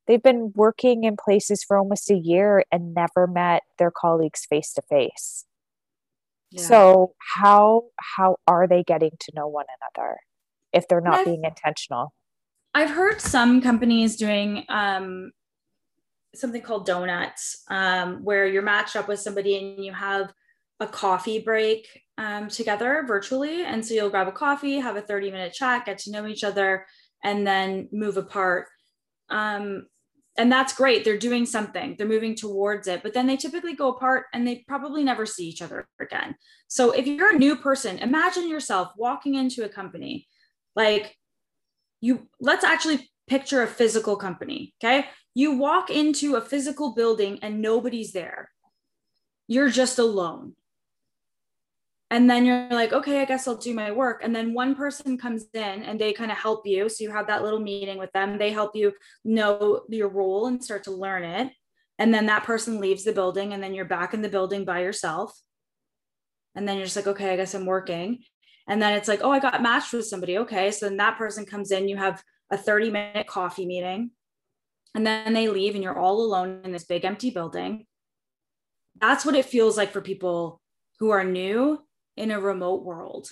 they've 0.07 0.23
been 0.23 0.53
working 0.55 1.03
in 1.03 1.17
places 1.17 1.63
for 1.63 1.77
almost 1.77 2.09
a 2.09 2.15
year 2.15 2.63
and 2.71 2.93
never 2.93 3.27
met 3.27 3.63
their 3.77 3.91
colleagues 3.91 4.45
face 4.49 4.73
to 4.73 4.81
face. 4.89 5.45
So 6.55 7.13
how 7.35 7.83
how 8.15 8.37
are 8.47 8.67
they 8.67 8.83
getting 8.83 9.11
to 9.19 9.31
know 9.35 9.47
one 9.47 9.65
another 9.81 10.17
if 10.77 10.87
they're 10.87 11.01
not 11.01 11.25
being 11.25 11.43
intentional? 11.43 12.13
I've 12.73 12.91
heard 12.91 13.19
some 13.19 13.61
companies 13.61 14.15
doing 14.15 14.63
um, 14.69 15.31
something 16.35 16.61
called 16.61 16.85
donuts, 16.85 17.63
um, 17.69 18.23
where 18.23 18.45
you're 18.45 18.61
matched 18.61 18.95
up 18.95 19.07
with 19.07 19.19
somebody 19.19 19.57
and 19.57 19.83
you 19.83 19.91
have 19.91 20.31
a 20.79 20.87
coffee 20.87 21.39
break 21.39 21.87
um, 22.17 22.47
together 22.47 23.03
virtually. 23.07 23.63
And 23.63 23.83
so 23.85 23.93
you'll 23.93 24.09
grab 24.09 24.27
a 24.27 24.31
coffee, 24.31 24.77
have 24.77 24.95
a 24.95 25.01
30 25.01 25.31
minute 25.31 25.53
chat, 25.53 25.85
get 25.85 25.97
to 25.99 26.11
know 26.11 26.27
each 26.27 26.43
other, 26.43 26.85
and 27.23 27.45
then 27.45 27.89
move 27.91 28.17
apart. 28.17 28.67
Um, 29.29 29.87
and 30.37 30.51
that's 30.51 30.73
great. 30.73 31.03
They're 31.03 31.17
doing 31.17 31.47
something, 31.47 31.95
they're 31.97 32.07
moving 32.07 32.35
towards 32.35 32.87
it, 32.87 33.01
but 33.01 33.15
then 33.15 33.25
they 33.25 33.37
typically 33.37 33.73
go 33.73 33.89
apart 33.89 34.25
and 34.33 34.47
they 34.47 34.63
probably 34.67 35.03
never 35.03 35.25
see 35.25 35.47
each 35.47 35.63
other 35.63 35.87
again. 35.99 36.35
So 36.67 36.91
if 36.91 37.07
you're 37.07 37.35
a 37.35 37.39
new 37.39 37.55
person, 37.55 37.97
imagine 37.97 38.47
yourself 38.47 38.91
walking 38.97 39.33
into 39.33 39.65
a 39.65 39.69
company 39.69 40.27
like 40.77 41.17
you, 41.99 42.29
let's 42.39 42.63
actually 42.63 43.09
picture 43.27 43.63
a 43.63 43.67
physical 43.67 44.15
company. 44.15 44.73
Okay. 44.81 45.07
You 45.33 45.57
walk 45.57 45.89
into 45.89 46.35
a 46.35 46.41
physical 46.41 46.93
building 46.93 47.39
and 47.41 47.61
nobody's 47.61 48.13
there. 48.13 48.49
You're 49.47 49.69
just 49.69 49.99
alone. 49.99 50.53
And 52.09 52.29
then 52.29 52.45
you're 52.45 52.69
like, 52.69 52.93
okay, 52.93 53.19
I 53.19 53.25
guess 53.25 53.47
I'll 53.47 53.57
do 53.57 53.73
my 53.73 53.91
work. 53.91 54.21
And 54.23 54.33
then 54.33 54.53
one 54.53 54.75
person 54.75 55.17
comes 55.17 55.45
in 55.53 55.83
and 55.83 55.99
they 55.99 56.13
kind 56.13 56.31
of 56.31 56.37
help 56.37 56.65
you. 56.65 56.87
So 56.87 57.03
you 57.03 57.11
have 57.11 57.27
that 57.27 57.43
little 57.43 57.59
meeting 57.59 57.97
with 57.97 58.11
them. 58.13 58.37
They 58.37 58.51
help 58.51 58.75
you 58.75 58.93
know 59.25 59.81
your 59.89 60.07
role 60.07 60.47
and 60.47 60.63
start 60.63 60.85
to 60.85 60.91
learn 60.91 61.23
it. 61.23 61.51
And 61.99 62.13
then 62.13 62.27
that 62.27 62.45
person 62.45 62.79
leaves 62.79 63.03
the 63.03 63.11
building 63.11 63.53
and 63.53 63.61
then 63.61 63.73
you're 63.73 63.85
back 63.85 64.13
in 64.13 64.21
the 64.21 64.29
building 64.29 64.63
by 64.63 64.81
yourself. 64.81 65.37
And 66.55 66.67
then 66.67 66.77
you're 66.77 66.85
just 66.85 66.95
like, 66.95 67.07
okay, 67.07 67.33
I 67.33 67.35
guess 67.35 67.53
I'm 67.53 67.65
working. 67.65 68.19
And 68.67 68.81
then 68.81 68.93
it's 68.93 69.07
like, 69.07 69.21
oh, 69.23 69.31
I 69.31 69.39
got 69.39 69.61
matched 69.61 69.93
with 69.93 70.07
somebody. 70.07 70.37
Okay. 70.39 70.71
So 70.71 70.87
then 70.87 70.97
that 70.97 71.17
person 71.17 71.45
comes 71.45 71.71
in, 71.71 71.87
you 71.87 71.97
have 71.97 72.21
a 72.51 72.57
30 72.57 72.91
minute 72.91 73.27
coffee 73.27 73.65
meeting 73.65 74.11
and 74.95 75.05
then 75.05 75.33
they 75.33 75.47
leave 75.47 75.75
and 75.75 75.83
you're 75.83 75.97
all 75.97 76.21
alone 76.21 76.61
in 76.63 76.71
this 76.71 76.85
big 76.85 77.05
empty 77.05 77.29
building 77.29 77.85
that's 78.99 79.25
what 79.25 79.35
it 79.35 79.45
feels 79.45 79.77
like 79.77 79.91
for 79.91 80.01
people 80.01 80.59
who 80.99 81.11
are 81.11 81.23
new 81.23 81.79
in 82.15 82.31
a 82.31 82.39
remote 82.39 82.83
world 82.83 83.29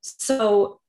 so 0.00 0.80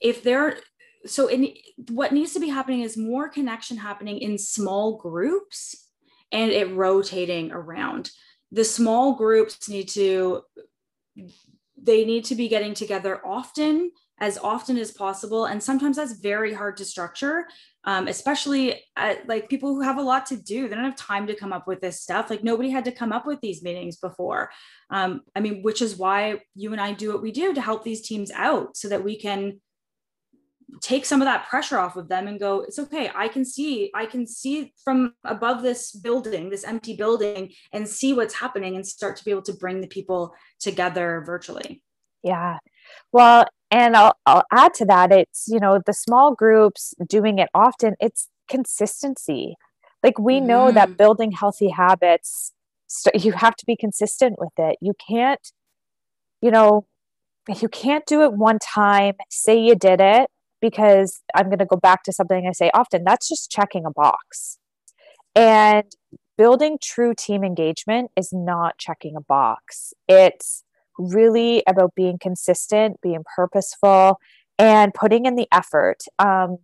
if 0.00 0.22
they're 0.22 0.58
so 1.06 1.26
in 1.26 1.48
what 1.88 2.12
needs 2.12 2.32
to 2.32 2.40
be 2.40 2.48
happening 2.48 2.82
is 2.82 2.96
more 2.96 3.28
connection 3.28 3.76
happening 3.76 4.18
in 4.18 4.38
small 4.38 4.98
groups 4.98 5.88
and 6.30 6.50
it 6.50 6.70
rotating 6.70 7.50
around 7.50 8.10
the 8.50 8.64
small 8.64 9.14
groups 9.14 9.68
need 9.68 9.88
to 9.88 10.42
they 11.82 12.04
need 12.04 12.24
to 12.24 12.34
be 12.34 12.48
getting 12.48 12.74
together 12.74 13.20
often 13.26 13.90
as 14.20 14.38
often 14.38 14.78
as 14.78 14.92
possible 14.92 15.46
and 15.46 15.62
sometimes 15.62 15.96
that's 15.96 16.20
very 16.20 16.52
hard 16.52 16.76
to 16.76 16.84
structure 16.84 17.46
um, 17.84 18.06
especially 18.06 18.80
at, 18.96 19.26
like 19.28 19.48
people 19.48 19.74
who 19.74 19.80
have 19.80 19.98
a 19.98 20.02
lot 20.02 20.26
to 20.26 20.36
do. 20.36 20.68
They 20.68 20.74
don't 20.74 20.84
have 20.84 20.96
time 20.96 21.26
to 21.26 21.34
come 21.34 21.52
up 21.52 21.66
with 21.66 21.80
this 21.80 22.00
stuff. 22.00 22.30
Like 22.30 22.44
nobody 22.44 22.70
had 22.70 22.84
to 22.84 22.92
come 22.92 23.12
up 23.12 23.26
with 23.26 23.40
these 23.40 23.62
meetings 23.62 23.96
before. 23.96 24.50
Um, 24.90 25.22
I 25.34 25.40
mean, 25.40 25.62
which 25.62 25.82
is 25.82 25.96
why 25.96 26.40
you 26.54 26.72
and 26.72 26.80
I 26.80 26.92
do 26.92 27.12
what 27.12 27.22
we 27.22 27.32
do 27.32 27.54
to 27.54 27.60
help 27.60 27.82
these 27.82 28.06
teams 28.06 28.30
out 28.30 28.76
so 28.76 28.88
that 28.88 29.04
we 29.04 29.18
can 29.18 29.60
take 30.80 31.04
some 31.04 31.20
of 31.20 31.26
that 31.26 31.46
pressure 31.48 31.78
off 31.78 31.96
of 31.96 32.08
them 32.08 32.26
and 32.26 32.40
go 32.40 32.60
it's 32.60 32.78
okay. 32.78 33.10
I 33.14 33.28
can 33.28 33.44
see 33.44 33.90
i 33.94 34.06
can 34.06 34.26
see 34.26 34.72
from 34.82 35.14
above 35.24 35.62
this 35.62 35.92
building 35.92 36.50
this 36.50 36.64
empty 36.64 36.96
building 36.96 37.52
and 37.72 37.88
see 37.88 38.12
what's 38.12 38.34
happening 38.34 38.76
and 38.76 38.86
start 38.86 39.16
to 39.16 39.24
be 39.24 39.30
able 39.30 39.42
to 39.42 39.52
bring 39.52 39.80
the 39.80 39.86
people 39.86 40.34
together 40.60 41.22
virtually. 41.26 41.82
Yeah. 42.22 42.58
Well 43.12 43.46
and 43.70 43.96
I'll, 43.96 44.16
I'll 44.26 44.44
add 44.52 44.74
to 44.74 44.84
that 44.86 45.12
it's 45.12 45.46
you 45.48 45.60
know 45.60 45.80
the 45.84 45.92
small 45.92 46.34
groups 46.34 46.94
doing 47.06 47.38
it 47.38 47.48
often 47.54 47.94
it's 48.00 48.28
consistency. 48.48 49.56
Like 50.02 50.18
we 50.18 50.40
know 50.40 50.72
that 50.72 50.88
mm-hmm. 50.88 50.96
building 50.96 51.32
healthy 51.32 51.68
habits 51.68 52.52
you 53.14 53.32
have 53.32 53.56
to 53.56 53.66
be 53.66 53.76
consistent 53.76 54.38
with 54.38 54.52
it. 54.58 54.76
You 54.80 54.94
can't 55.08 55.52
you 56.40 56.50
know 56.50 56.86
you 57.60 57.68
can't 57.68 58.06
do 58.06 58.22
it 58.22 58.32
one 58.32 58.58
time 58.58 59.14
say 59.28 59.58
you 59.58 59.74
did 59.74 60.00
it 60.00 60.28
because 60.62 61.20
i'm 61.34 61.46
going 61.46 61.58
to 61.58 61.66
go 61.66 61.76
back 61.76 62.02
to 62.04 62.12
something 62.12 62.46
i 62.48 62.52
say 62.52 62.70
often 62.72 63.04
that's 63.04 63.28
just 63.28 63.50
checking 63.50 63.84
a 63.84 63.90
box 63.90 64.58
and 65.34 65.84
building 66.38 66.78
true 66.82 67.12
team 67.14 67.44
engagement 67.44 68.10
is 68.16 68.30
not 68.32 68.78
checking 68.78 69.14
a 69.16 69.20
box 69.20 69.92
it's 70.08 70.64
really 70.98 71.62
about 71.66 71.94
being 71.94 72.18
consistent, 72.18 73.00
being 73.00 73.24
purposeful, 73.36 74.18
and 74.58 74.94
putting 74.94 75.26
in 75.26 75.36
the 75.36 75.48
effort. 75.52 75.98
Um, 76.18 76.58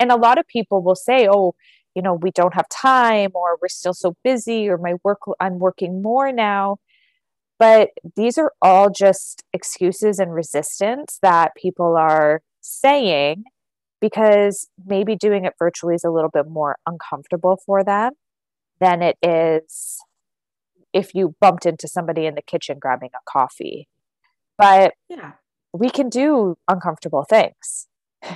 and 0.00 0.10
a 0.10 0.16
lot 0.16 0.38
of 0.38 0.46
people 0.46 0.82
will 0.82 0.94
say, 0.94 1.28
oh, 1.30 1.54
you 1.94 2.02
know, 2.02 2.14
we 2.14 2.30
don't 2.30 2.54
have 2.54 2.68
time, 2.68 3.30
or 3.34 3.58
we're 3.60 3.68
still 3.68 3.94
so 3.94 4.16
busy, 4.24 4.68
or 4.68 4.78
my 4.78 4.94
work, 5.04 5.20
I'm 5.40 5.58
working 5.58 6.02
more 6.02 6.32
now. 6.32 6.78
But 7.58 7.90
these 8.16 8.38
are 8.38 8.52
all 8.60 8.90
just 8.90 9.44
excuses 9.52 10.18
and 10.18 10.34
resistance 10.34 11.18
that 11.22 11.54
people 11.54 11.96
are 11.96 12.42
saying 12.62 13.44
because 14.00 14.68
maybe 14.84 15.14
doing 15.14 15.44
it 15.44 15.54
virtually 15.58 15.94
is 15.94 16.04
a 16.04 16.10
little 16.10 16.30
bit 16.30 16.48
more 16.48 16.76
uncomfortable 16.86 17.60
for 17.64 17.84
them 17.84 18.12
than 18.80 19.00
it 19.02 19.16
is 19.22 19.98
if 20.92 21.14
you 21.14 21.34
bumped 21.40 21.66
into 21.66 21.88
somebody 21.88 22.26
in 22.26 22.34
the 22.34 22.42
kitchen 22.42 22.78
grabbing 22.80 23.10
a 23.14 23.30
coffee. 23.30 23.88
But 24.58 24.94
yeah, 25.08 25.32
we 25.72 25.88
can 25.88 26.08
do 26.08 26.56
uncomfortable 26.68 27.24
things. 27.24 27.88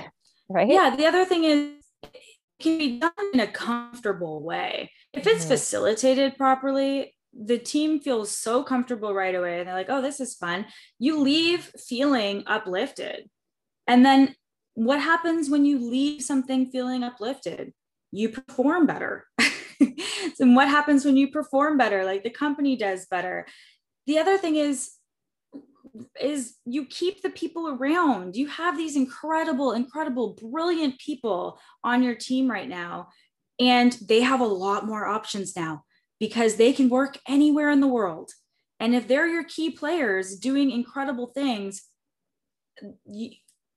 Right? 0.49 0.69
Yeah. 0.69 0.95
The 0.95 1.05
other 1.05 1.25
thing 1.25 1.43
is 1.43 1.73
it 2.01 2.21
can 2.61 2.77
be 2.77 3.01
done 3.01 3.11
in 3.33 3.41
a 3.41 3.47
comfortable 3.47 4.41
way. 4.41 4.91
If 5.11 5.27
it's 5.27 5.41
mm-hmm. 5.41 5.49
facilitated 5.49 6.37
properly, 6.37 7.13
the 7.33 7.57
team 7.57 7.99
feels 7.99 8.31
so 8.31 8.63
comfortable 8.63 9.13
right 9.13 9.35
away 9.35 9.59
and 9.59 9.67
they're 9.67 9.75
like, 9.75 9.89
oh, 9.89 10.01
this 10.01 10.21
is 10.21 10.35
fun. 10.35 10.67
You 10.99 11.19
leave 11.19 11.69
feeling 11.77 12.43
uplifted. 12.47 13.29
And 13.87 14.05
then 14.05 14.35
what 14.73 15.01
happens 15.01 15.49
when 15.49 15.65
you 15.65 15.79
leave 15.79 16.21
something 16.21 16.69
feeling 16.69 17.03
uplifted? 17.03 17.73
You 18.11 18.29
perform 18.29 18.85
better. 18.85 19.25
and 20.39 20.55
what 20.55 20.67
happens 20.67 21.05
when 21.05 21.17
you 21.17 21.29
perform 21.29 21.77
better 21.77 22.03
like 22.03 22.23
the 22.23 22.29
company 22.29 22.75
does 22.75 23.05
better 23.07 23.45
the 24.05 24.17
other 24.17 24.37
thing 24.37 24.55
is 24.55 24.91
is 26.21 26.55
you 26.65 26.85
keep 26.85 27.21
the 27.21 27.29
people 27.29 27.69
around 27.69 28.35
you 28.35 28.47
have 28.47 28.77
these 28.77 28.95
incredible 28.95 29.71
incredible 29.71 30.37
brilliant 30.41 30.97
people 30.99 31.59
on 31.83 32.03
your 32.03 32.15
team 32.15 32.49
right 32.49 32.69
now 32.69 33.07
and 33.59 33.93
they 34.07 34.21
have 34.21 34.41
a 34.41 34.45
lot 34.45 34.85
more 34.85 35.07
options 35.07 35.55
now 35.55 35.83
because 36.19 36.55
they 36.55 36.73
can 36.73 36.89
work 36.89 37.17
anywhere 37.27 37.71
in 37.71 37.81
the 37.81 37.87
world 37.87 38.31
and 38.79 38.93
if 38.93 39.07
they're 39.07 39.27
your 39.27 39.43
key 39.43 39.71
players 39.71 40.35
doing 40.35 40.69
incredible 40.69 41.27
things 41.27 41.83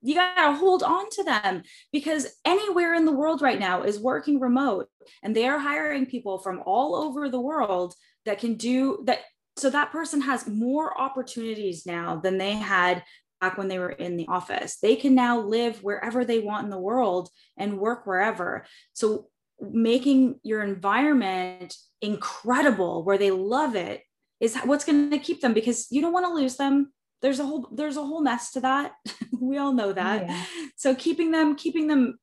you, 0.03 0.15
got 0.15 0.35
to 0.35 0.57
hold 0.57 0.83
on 0.83 1.09
to 1.11 1.25
them 1.25 1.63
because 1.93 2.27
anywhere 2.45 2.95
in 2.95 3.05
the 3.05 3.13
world 3.13 3.43
right 3.43 3.59
now 3.59 3.83
is 3.83 3.99
working 3.99 4.41
remote 4.41 4.89
and 5.23 5.35
they 5.35 5.47
are 5.47 5.59
hiring 5.59 6.07
people 6.07 6.39
from 6.39 6.63
all 6.67 6.95
over 6.95 7.29
the 7.29 7.41
world 7.41 7.95
that 8.25 8.39
can 8.39 8.55
do 8.55 9.03
that. 9.07 9.21
So 9.57 9.69
that 9.71 9.93
person 9.93 10.23
has 10.23 10.47
more 10.47 10.99
opportunities 10.99 11.85
now 11.85 12.17
than 12.17 12.39
they 12.39 12.53
had 12.53 13.03
back 13.41 13.59
when 13.59 13.69
they 13.69 13.79
were 13.79 13.91
in 13.91 14.17
the 14.17 14.29
office. 14.29 14.79
They 14.81 14.97
can 14.97 15.15
now 15.15 15.41
live 15.41 15.83
wherever 15.83 16.25
they 16.25 16.39
want 16.39 16.65
in 16.65 16.71
the 16.71 16.79
world 16.79 17.31
and 17.57 17.79
work 17.79 18.07
wherever. 18.07 18.67
So 18.93 19.27
making 19.61 20.41
your 20.43 20.63
environment 20.63 21.75
incredible 22.01 23.05
where 23.05 23.19
they 23.19 23.31
love 23.31 23.75
it 23.75 24.03
is 24.41 24.57
what's 24.59 24.85
going 24.85 25.11
to 25.11 25.19
keep 25.19 25.41
them 25.41 25.53
because 25.53 25.89
you 25.91 26.01
don't 26.01 26.13
want 26.13 26.27
to 26.27 26.33
lose 26.33 26.57
them 26.57 26.93
there's 27.23 27.39
a 27.39 27.45
whole 27.45 27.69
there's 27.73 27.97
a 27.97 28.05
whole 28.05 28.23
mess 28.23 28.51
to 28.53 28.61
that. 28.61 28.93
We 29.41 29.57
all 29.57 29.73
know 29.73 29.93
that. 29.95 30.27
Yeah. 30.27 30.45
so 30.77 30.95
keeping 30.95 31.31
them 31.31 31.57
keeping 31.57 31.87
them 31.87 32.19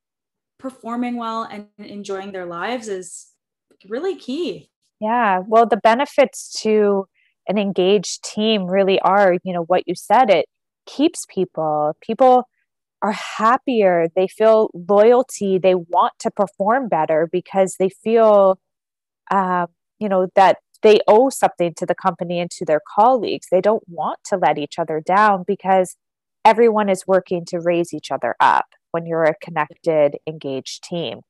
performing 0.59 1.17
well 1.17 1.43
and 1.43 1.67
enjoying 1.77 2.31
their 2.31 2.45
lives 2.45 2.87
is 2.87 3.27
really 3.89 4.15
key. 4.15 4.69
Yeah. 5.01 5.39
Well 5.45 5.65
the 5.65 5.77
benefits 5.77 6.61
to 6.61 7.07
an 7.47 7.57
engaged 7.57 8.23
team 8.23 8.65
really 8.65 8.99
are 8.99 9.37
you 9.43 9.51
know 9.51 9.63
what 9.63 9.83
you 9.87 9.95
said 9.95 10.29
it 10.29 10.45
keeps 10.85 11.25
people. 11.27 11.97
People 12.01 12.47
are 13.01 13.11
happier. 13.11 14.07
They 14.15 14.27
feel 14.27 14.69
loyalty. 14.73 15.59
They 15.59 15.75
want 15.75 16.13
to 16.19 16.31
perform 16.31 16.87
better 16.87 17.29
because 17.31 17.75
they 17.79 17.89
feel 17.89 18.59
uh, 19.29 19.67
you 19.99 20.09
know 20.09 20.27
that 20.35 20.57
they 20.83 20.99
owe 21.07 21.29
something 21.29 21.73
to 21.75 21.85
the 21.85 21.95
company 21.95 22.39
and 22.39 22.51
to 22.51 22.65
their 22.65 22.81
colleagues. 22.95 23.47
They 23.51 23.61
don't 23.61 23.83
want 23.87 24.19
to 24.25 24.37
let 24.37 24.57
each 24.57 24.77
other 24.79 25.01
down 25.01 25.43
because 25.45 25.95
everyone 26.45 26.89
is 26.89 27.07
working 27.07 27.45
to 27.45 27.59
raise 27.59 27.93
each 27.93 28.11
other 28.11 28.35
up 28.39 28.67
when 28.91 29.05
you're 29.05 29.23
a 29.23 29.35
connected, 29.41 30.17
engaged 30.27 30.83
team. 30.83 31.21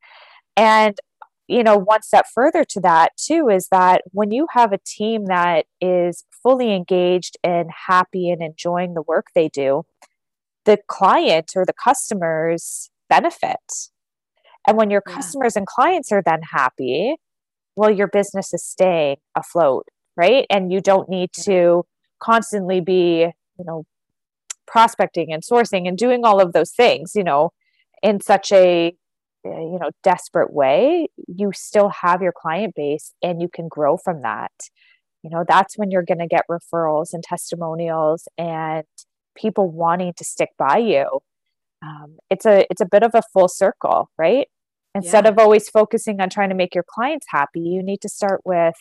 And 0.56 0.98
you 1.48 1.64
know, 1.64 1.78
one 1.78 2.02
step 2.02 2.26
further 2.34 2.66
to 2.66 2.82
that 2.82 3.14
too 3.16 3.48
is 3.50 3.70
that 3.70 4.02
when 4.12 4.32
you 4.32 4.48
have 4.52 4.74
a 4.74 4.80
team 4.86 5.26
that 5.26 5.66
is 5.80 6.26
fully 6.44 6.74
engaged 6.74 7.38
and 7.44 7.70
happy 7.88 8.30
and 8.30 8.42
enjoying 8.42 8.94
the 8.94 9.02
work 9.02 9.28
they 9.34 9.48
do, 9.48 9.84
the 10.66 10.78
client 10.88 11.54
or 11.56 11.66
the 11.66 11.74
customers 11.74 12.90
benefit. 13.10 13.90
And 14.68 14.78
when 14.78 14.90
your 14.90 15.02
yeah. 15.08 15.16
customers 15.16 15.56
and 15.56 15.66
clients 15.66 16.12
are 16.12 16.22
then 16.22 16.42
happy, 16.52 17.16
well, 17.78 17.92
your 17.92 18.08
business 18.08 18.54
is 18.54 18.66
staying 18.66 19.18
afloat, 19.36 19.88
right? 20.18 20.46
And 20.50 20.74
you 20.74 20.82
don't 20.82 21.08
need 21.08 21.30
to 21.44 21.86
constantly 22.20 22.82
be, 22.82 23.20
you 23.22 23.66
know, 23.66 23.86
prospecting 24.66 25.32
and 25.32 25.44
sourcing 25.44 25.88
and 25.88 25.98
doing 25.98 26.26
all 26.26 26.42
of 26.42 26.54
those 26.54 26.72
things, 26.72 27.14
you 27.16 27.24
know, 27.24 27.52
in 28.02 28.20
such 28.20 28.52
a 28.52 28.94
uh, 29.46 29.50
you 29.50 29.78
know 29.80 29.92
desperate 30.04 30.52
way. 30.52 31.08
You 31.28 31.52
still 31.54 31.90
have 32.02 32.22
your 32.22 32.34
client 32.36 32.74
base 32.76 33.14
and 33.22 33.42
you 33.42 33.48
can 33.48 33.68
grow 33.68 33.96
from 33.96 34.24
that. 34.24 34.52
You 35.24 35.30
know 35.30 35.46
that's 35.48 35.78
when 35.78 35.92
you're 35.92 36.04
going 36.04 36.20
to 36.20 36.28
get 36.28 36.46
referrals 36.50 37.14
and 37.14 37.24
testimonials 37.24 38.28
and 38.40 38.86
people 39.36 39.70
wanting 39.70 40.14
to 40.18 40.24
stick 40.24 40.50
by 40.58 40.78
you. 40.78 41.20
Um, 41.84 42.18
it's 42.32 42.46
a 42.48 42.66
it's 42.72 42.82
a 42.82 42.88
bit 42.88 43.04
of 43.04 43.12
a 43.14 43.22
full 43.34 43.48
circle 43.48 44.10
right 44.18 44.48
instead 44.98 45.26
yeah. 45.26 45.32
of 45.32 45.40
always 45.40 45.70
focusing 45.70 46.20
on 46.22 46.30
trying 46.30 46.50
to 46.50 46.56
make 46.56 46.76
your 46.76 46.86
clients 46.88 47.28
happy 47.30 47.60
you 47.60 47.84
need 47.84 48.02
to 48.02 48.10
start 48.10 48.42
with 48.46 48.76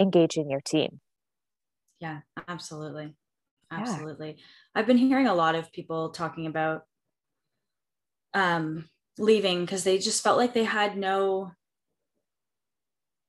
engaging 0.00 0.50
your 0.50 0.60
team 0.60 1.00
yeah 2.00 2.20
absolutely 2.48 3.14
absolutely 3.70 4.30
yeah. 4.30 4.44
i've 4.74 4.86
been 4.86 4.98
hearing 4.98 5.26
a 5.26 5.34
lot 5.34 5.54
of 5.54 5.72
people 5.72 6.10
talking 6.10 6.46
about 6.46 6.82
um 8.34 8.88
leaving 9.18 9.64
because 9.64 9.84
they 9.84 9.98
just 9.98 10.22
felt 10.22 10.38
like 10.38 10.54
they 10.54 10.64
had 10.64 10.96
no 10.96 11.52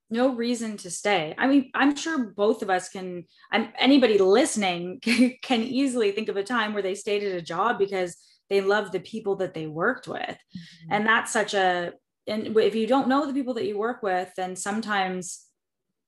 no 0.09 0.35
reason 0.35 0.77
to 0.77 0.91
stay. 0.91 1.33
I 1.37 1.47
mean, 1.47 1.71
I'm 1.73 1.95
sure 1.95 2.33
both 2.35 2.61
of 2.61 2.69
us 2.69 2.89
can 2.89 3.25
I'm 3.51 3.69
anybody 3.77 4.17
listening 4.17 4.99
can 5.41 5.61
easily 5.61 6.11
think 6.11 6.29
of 6.29 6.37
a 6.37 6.43
time 6.43 6.73
where 6.73 6.83
they 6.83 6.95
stayed 6.95 7.23
at 7.23 7.37
a 7.37 7.41
job 7.41 7.79
because 7.79 8.15
they 8.49 8.61
love 8.61 8.91
the 8.91 8.99
people 8.99 9.37
that 9.37 9.53
they 9.53 9.67
worked 9.67 10.07
with. 10.07 10.19
Mm-hmm. 10.19 10.91
And 10.91 11.05
that's 11.05 11.31
such 11.31 11.53
a 11.53 11.93
and 12.27 12.57
if 12.57 12.75
you 12.75 12.87
don't 12.87 13.07
know 13.07 13.25
the 13.25 13.33
people 13.33 13.53
that 13.55 13.67
you 13.67 13.77
work 13.77 14.01
with, 14.01 14.31
then 14.35 14.55
sometimes 14.55 15.45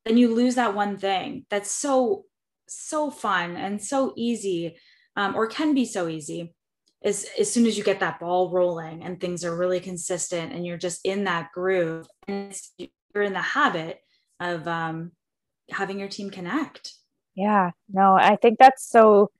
then 0.06 0.17
you 0.17 0.34
lose 0.34 0.56
that 0.56 0.73
one 0.73 0.97
thing. 0.97 1.45
That's 1.49 1.71
so 1.71 2.25
so 2.67 3.10
fun 3.10 3.56
and 3.56 3.82
so 3.82 4.13
easy 4.17 4.77
um, 5.15 5.36
or 5.36 5.47
can 5.47 5.73
be 5.73 5.86
so 5.86 6.08
easy 6.08 6.53
as 7.03 7.27
as 7.39 7.51
soon 7.51 7.65
as 7.65 7.77
you 7.77 7.84
get 7.84 7.99
that 7.99 8.19
ball 8.19 8.51
rolling 8.51 9.03
and 9.03 9.19
things 9.19 9.45
are 9.45 9.56
really 9.56 9.80
consistent 9.80 10.53
and 10.53 10.65
you're 10.65 10.77
just 10.77 11.01
in 11.06 11.23
that 11.25 11.51
groove 11.53 12.08
and 12.27 12.53
you're 12.77 13.23
in 13.23 13.34
the 13.34 13.41
habit 13.41 13.99
of 14.39 14.67
um, 14.67 15.12
having 15.69 15.99
your 15.99 16.10
team 16.10 16.30
connect. 16.30 16.93
Yeah 17.36 17.71
no 17.89 18.17
i 18.19 18.36
think 18.36 18.58
that's 18.60 18.89
so 18.89 19.32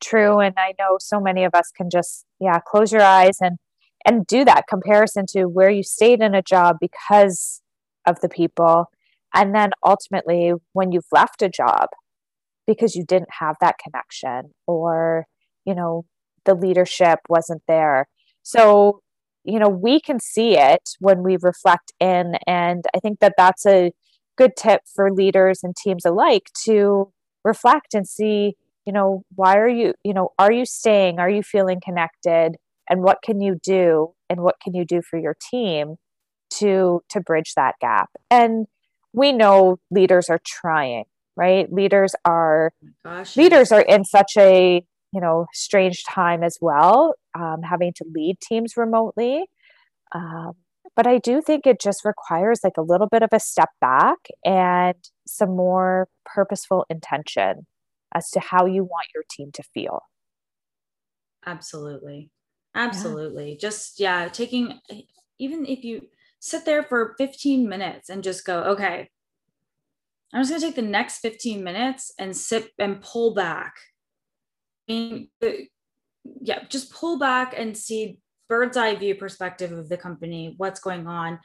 true. 0.00 0.40
And 0.40 0.54
i 0.58 0.74
know 0.78 0.98
so 1.00 1.20
many 1.20 1.44
of 1.44 1.54
us 1.54 1.72
can 1.74 1.88
just 1.90 2.26
yeah 2.38 2.60
close 2.60 2.92
your 2.92 3.02
eyes 3.02 3.38
and 3.40 3.58
and 4.06 4.26
do 4.26 4.44
that 4.44 4.68
comparison 4.68 5.26
to 5.30 5.44
where 5.44 5.70
you 5.70 5.82
stayed 5.82 6.22
in 6.22 6.34
a 6.34 6.42
job 6.42 6.76
because 6.80 7.60
of 8.06 8.20
the 8.20 8.28
people 8.28 8.86
and 9.34 9.54
then 9.54 9.70
ultimately 9.84 10.52
when 10.72 10.92
you've 10.92 11.12
left 11.12 11.42
a 11.42 11.48
job 11.48 11.88
because 12.66 12.94
you 12.94 13.04
didn't 13.04 13.28
have 13.40 13.56
that 13.60 13.76
connection 13.78 14.52
or 14.66 15.26
you 15.64 15.74
know 15.74 16.04
the 16.46 16.54
leadership 16.54 17.18
wasn't 17.28 17.62
there. 17.68 18.06
So, 18.42 19.00
you 19.44 19.58
know, 19.58 19.68
we 19.68 20.00
can 20.00 20.18
see 20.18 20.56
it 20.56 20.90
when 21.00 21.22
we 21.22 21.36
reflect 21.42 21.92
in. 22.00 22.36
And 22.46 22.84
I 22.94 23.00
think 23.00 23.20
that 23.20 23.34
that's 23.36 23.66
a 23.66 23.92
good 24.38 24.52
tip 24.56 24.80
for 24.94 25.12
leaders 25.12 25.60
and 25.62 25.76
teams 25.76 26.06
alike 26.06 26.50
to 26.64 27.12
reflect 27.44 27.92
and 27.94 28.08
see, 28.08 28.54
you 28.86 28.92
know, 28.92 29.22
why 29.34 29.56
are 29.58 29.68
you, 29.68 29.94
you 30.04 30.14
know, 30.14 30.30
are 30.38 30.52
you 30.52 30.64
staying? 30.64 31.18
Are 31.18 31.30
you 31.30 31.42
feeling 31.42 31.80
connected? 31.84 32.56
And 32.88 33.02
what 33.02 33.18
can 33.22 33.40
you 33.40 33.58
do? 33.62 34.14
And 34.28 34.40
what 34.40 34.56
can 34.62 34.74
you 34.74 34.84
do 34.84 35.02
for 35.02 35.18
your 35.18 35.36
team 35.50 35.96
to 36.58 37.02
to 37.10 37.20
bridge 37.20 37.54
that 37.56 37.74
gap? 37.80 38.10
And 38.30 38.66
we 39.12 39.32
know 39.32 39.78
leaders 39.90 40.28
are 40.28 40.40
trying, 40.44 41.04
right? 41.36 41.72
Leaders 41.72 42.14
are 42.24 42.72
Gosh, 43.04 43.36
leaders 43.36 43.72
are 43.72 43.82
in 43.82 44.04
such 44.04 44.32
a 44.36 44.84
you 45.16 45.20
know 45.20 45.46
strange 45.52 46.04
time 46.04 46.42
as 46.42 46.58
well 46.60 47.14
um, 47.34 47.62
having 47.62 47.92
to 47.96 48.04
lead 48.14 48.36
teams 48.40 48.74
remotely 48.76 49.46
um, 50.14 50.52
but 50.94 51.06
i 51.06 51.18
do 51.18 51.40
think 51.40 51.66
it 51.66 51.80
just 51.80 52.04
requires 52.04 52.60
like 52.62 52.76
a 52.76 52.82
little 52.82 53.08
bit 53.08 53.22
of 53.22 53.30
a 53.32 53.40
step 53.40 53.70
back 53.80 54.18
and 54.44 54.96
some 55.26 55.56
more 55.56 56.08
purposeful 56.26 56.84
intention 56.90 57.66
as 58.14 58.28
to 58.30 58.40
how 58.40 58.66
you 58.66 58.84
want 58.84 59.06
your 59.14 59.24
team 59.30 59.50
to 59.52 59.62
feel 59.62 60.00
absolutely 61.46 62.30
absolutely 62.76 63.52
yeah. 63.52 63.58
just 63.58 64.00
yeah 64.00 64.28
taking 64.28 64.78
eh, 64.90 65.02
even 65.38 65.66
if 65.66 65.84
you 65.84 66.06
sit 66.38 66.64
there 66.64 66.82
for 66.82 67.14
15 67.18 67.68
minutes 67.68 68.08
and 68.08 68.22
just 68.22 68.44
go 68.44 68.62
okay 68.62 69.10
i'm 70.32 70.42
just 70.42 70.50
going 70.50 70.60
to 70.60 70.66
take 70.66 70.76
the 70.76 70.82
next 70.82 71.18
15 71.18 71.64
minutes 71.64 72.12
and 72.18 72.36
sit 72.36 72.70
and 72.78 73.00
pull 73.02 73.34
back 73.34 73.74
uh, 74.88 75.48
yeah, 76.40 76.64
just 76.68 76.92
pull 76.92 77.18
back 77.18 77.54
and 77.56 77.76
see 77.76 78.18
bird's 78.48 78.76
eye 78.76 78.94
view 78.94 79.14
perspective 79.14 79.72
of 79.72 79.88
the 79.88 79.96
company, 79.96 80.54
what's 80.56 80.80
going 80.80 81.06
on, 81.06 81.40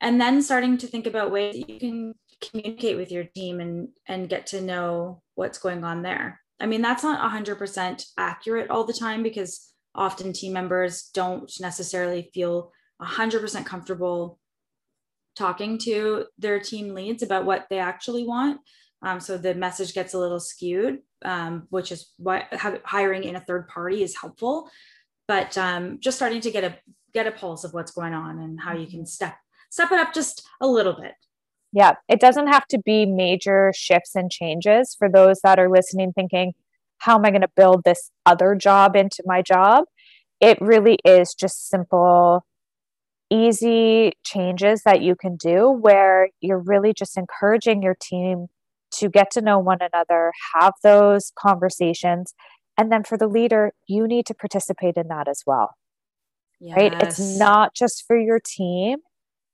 and 0.00 0.20
then 0.20 0.42
starting 0.42 0.78
to 0.78 0.86
think 0.86 1.06
about 1.06 1.30
ways 1.30 1.54
that 1.54 1.68
you 1.68 1.78
can 1.78 2.14
communicate 2.40 2.96
with 2.96 3.10
your 3.10 3.24
team 3.24 3.60
and 3.60 3.88
and 4.06 4.28
get 4.28 4.46
to 4.48 4.60
know 4.60 5.22
what's 5.34 5.58
going 5.58 5.84
on 5.84 6.02
there. 6.02 6.40
I 6.60 6.66
mean, 6.66 6.82
that's 6.82 7.02
not 7.02 7.30
100% 7.32 8.04
accurate 8.18 8.68
all 8.68 8.84
the 8.84 8.92
time 8.92 9.22
because 9.22 9.72
often 9.94 10.32
team 10.32 10.52
members 10.52 11.10
don't 11.14 11.52
necessarily 11.60 12.30
feel 12.32 12.72
100% 13.02 13.64
comfortable 13.64 14.38
talking 15.36 15.78
to 15.78 16.26
their 16.38 16.60
team 16.60 16.94
leads 16.94 17.22
about 17.22 17.44
what 17.44 17.66
they 17.70 17.78
actually 17.78 18.24
want. 18.24 18.60
Um, 19.02 19.20
so 19.20 19.38
the 19.38 19.54
message 19.54 19.94
gets 19.94 20.14
a 20.14 20.18
little 20.18 20.40
skewed, 20.40 20.98
um, 21.24 21.66
which 21.70 21.90
is 21.90 22.12
why 22.18 22.46
hiring 22.84 23.24
in 23.24 23.36
a 23.36 23.40
third 23.40 23.68
party 23.68 24.02
is 24.02 24.16
helpful. 24.20 24.68
But 25.26 25.56
um, 25.56 25.98
just 26.00 26.18
starting 26.18 26.40
to 26.42 26.50
get 26.50 26.64
a 26.64 26.76
get 27.14 27.26
a 27.26 27.32
pulse 27.32 27.64
of 27.64 27.72
what's 27.72 27.92
going 27.92 28.14
on 28.14 28.38
and 28.38 28.60
how 28.60 28.74
you 28.74 28.86
can 28.86 29.06
step 29.06 29.36
step 29.70 29.90
it 29.92 29.98
up 29.98 30.12
just 30.12 30.46
a 30.60 30.66
little 30.66 30.92
bit. 31.00 31.12
Yeah, 31.72 31.94
it 32.08 32.20
doesn't 32.20 32.48
have 32.48 32.66
to 32.68 32.78
be 32.78 33.06
major 33.06 33.72
shifts 33.74 34.16
and 34.16 34.30
changes 34.30 34.94
for 34.98 35.08
those 35.08 35.40
that 35.44 35.58
are 35.58 35.70
listening, 35.70 36.12
thinking, 36.12 36.52
"How 37.00 37.16
am 37.16 37.24
I 37.24 37.30
going 37.30 37.42
to 37.42 37.50
build 37.54 37.82
this 37.84 38.10
other 38.24 38.54
job 38.54 38.96
into 38.96 39.22
my 39.26 39.42
job?" 39.42 39.84
It 40.40 40.58
really 40.60 40.98
is 41.04 41.34
just 41.34 41.68
simple 41.68 42.44
easy 43.30 44.12
changes 44.24 44.82
that 44.84 45.00
you 45.00 45.14
can 45.14 45.36
do 45.36 45.70
where 45.70 46.28
you're 46.40 46.58
really 46.58 46.92
just 46.92 47.16
encouraging 47.16 47.82
your 47.82 47.96
team 48.00 48.48
to 48.92 49.08
get 49.08 49.30
to 49.30 49.40
know 49.40 49.58
one 49.58 49.78
another, 49.80 50.32
have 50.54 50.74
those 50.82 51.32
conversations. 51.38 52.34
And 52.76 52.90
then 52.90 53.04
for 53.04 53.16
the 53.16 53.28
leader, 53.28 53.72
you 53.86 54.08
need 54.08 54.26
to 54.26 54.34
participate 54.34 54.96
in 54.96 55.06
that 55.08 55.28
as 55.28 55.42
well. 55.46 55.74
Yes. 56.58 56.76
Right? 56.76 57.02
It's 57.02 57.38
not 57.38 57.74
just 57.74 58.04
for 58.06 58.18
your 58.18 58.40
team, 58.44 58.98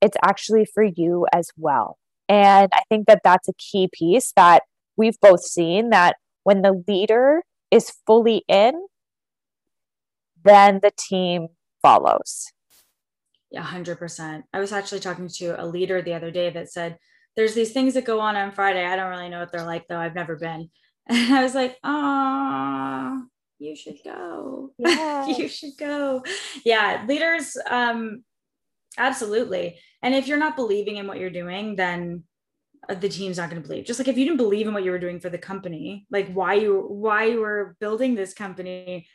it's 0.00 0.16
actually 0.24 0.64
for 0.64 0.82
you 0.82 1.26
as 1.32 1.50
well. 1.56 1.98
And 2.28 2.70
I 2.72 2.80
think 2.88 3.06
that 3.06 3.20
that's 3.22 3.48
a 3.48 3.52
key 3.54 3.88
piece 3.92 4.32
that 4.36 4.62
we've 4.96 5.20
both 5.20 5.42
seen 5.42 5.90
that 5.90 6.16
when 6.46 6.62
the 6.62 6.80
leader 6.86 7.42
is 7.72 7.92
fully 8.06 8.44
in, 8.46 8.86
then 10.44 10.78
the 10.80 10.92
team 10.96 11.48
follows. 11.82 12.52
Yeah, 13.50 13.64
100%. 13.64 14.44
I 14.52 14.60
was 14.60 14.70
actually 14.70 15.00
talking 15.00 15.26
to 15.38 15.60
a 15.60 15.66
leader 15.66 16.00
the 16.00 16.14
other 16.14 16.30
day 16.30 16.50
that 16.50 16.70
said, 16.70 16.98
there's 17.34 17.54
these 17.54 17.72
things 17.72 17.94
that 17.94 18.04
go 18.04 18.20
on 18.20 18.36
on 18.36 18.52
Friday. 18.52 18.86
I 18.86 18.94
don't 18.94 19.10
really 19.10 19.28
know 19.28 19.40
what 19.40 19.50
they're 19.50 19.66
like 19.66 19.88
though. 19.88 19.98
I've 19.98 20.14
never 20.14 20.36
been. 20.36 20.70
And 21.08 21.34
I 21.34 21.42
was 21.42 21.54
like, 21.54 21.76
oh, 21.82 23.24
you 23.58 23.74
should 23.74 23.98
go. 24.04 24.70
Yeah. 24.78 25.26
you 25.36 25.48
should 25.48 25.76
go. 25.76 26.22
Yeah, 26.64 27.04
leaders, 27.08 27.56
um, 27.68 28.22
absolutely. 28.98 29.80
And 30.00 30.14
if 30.14 30.28
you're 30.28 30.38
not 30.38 30.54
believing 30.54 30.96
in 30.96 31.08
what 31.08 31.18
you're 31.18 31.30
doing, 31.30 31.74
then 31.74 32.22
the 32.88 33.08
team's 33.08 33.38
not 33.38 33.50
going 33.50 33.60
to 33.60 33.66
believe. 33.66 33.84
Just 33.84 33.98
like 33.98 34.08
if 34.08 34.16
you 34.16 34.24
didn't 34.24 34.36
believe 34.36 34.66
in 34.66 34.74
what 34.74 34.84
you 34.84 34.90
were 34.90 34.98
doing 34.98 35.20
for 35.20 35.30
the 35.30 35.38
company, 35.38 36.06
like 36.10 36.32
why 36.32 36.54
you 36.54 36.80
why 36.88 37.24
you 37.24 37.40
were 37.40 37.76
building 37.80 38.14
this 38.14 38.34
company, 38.34 39.06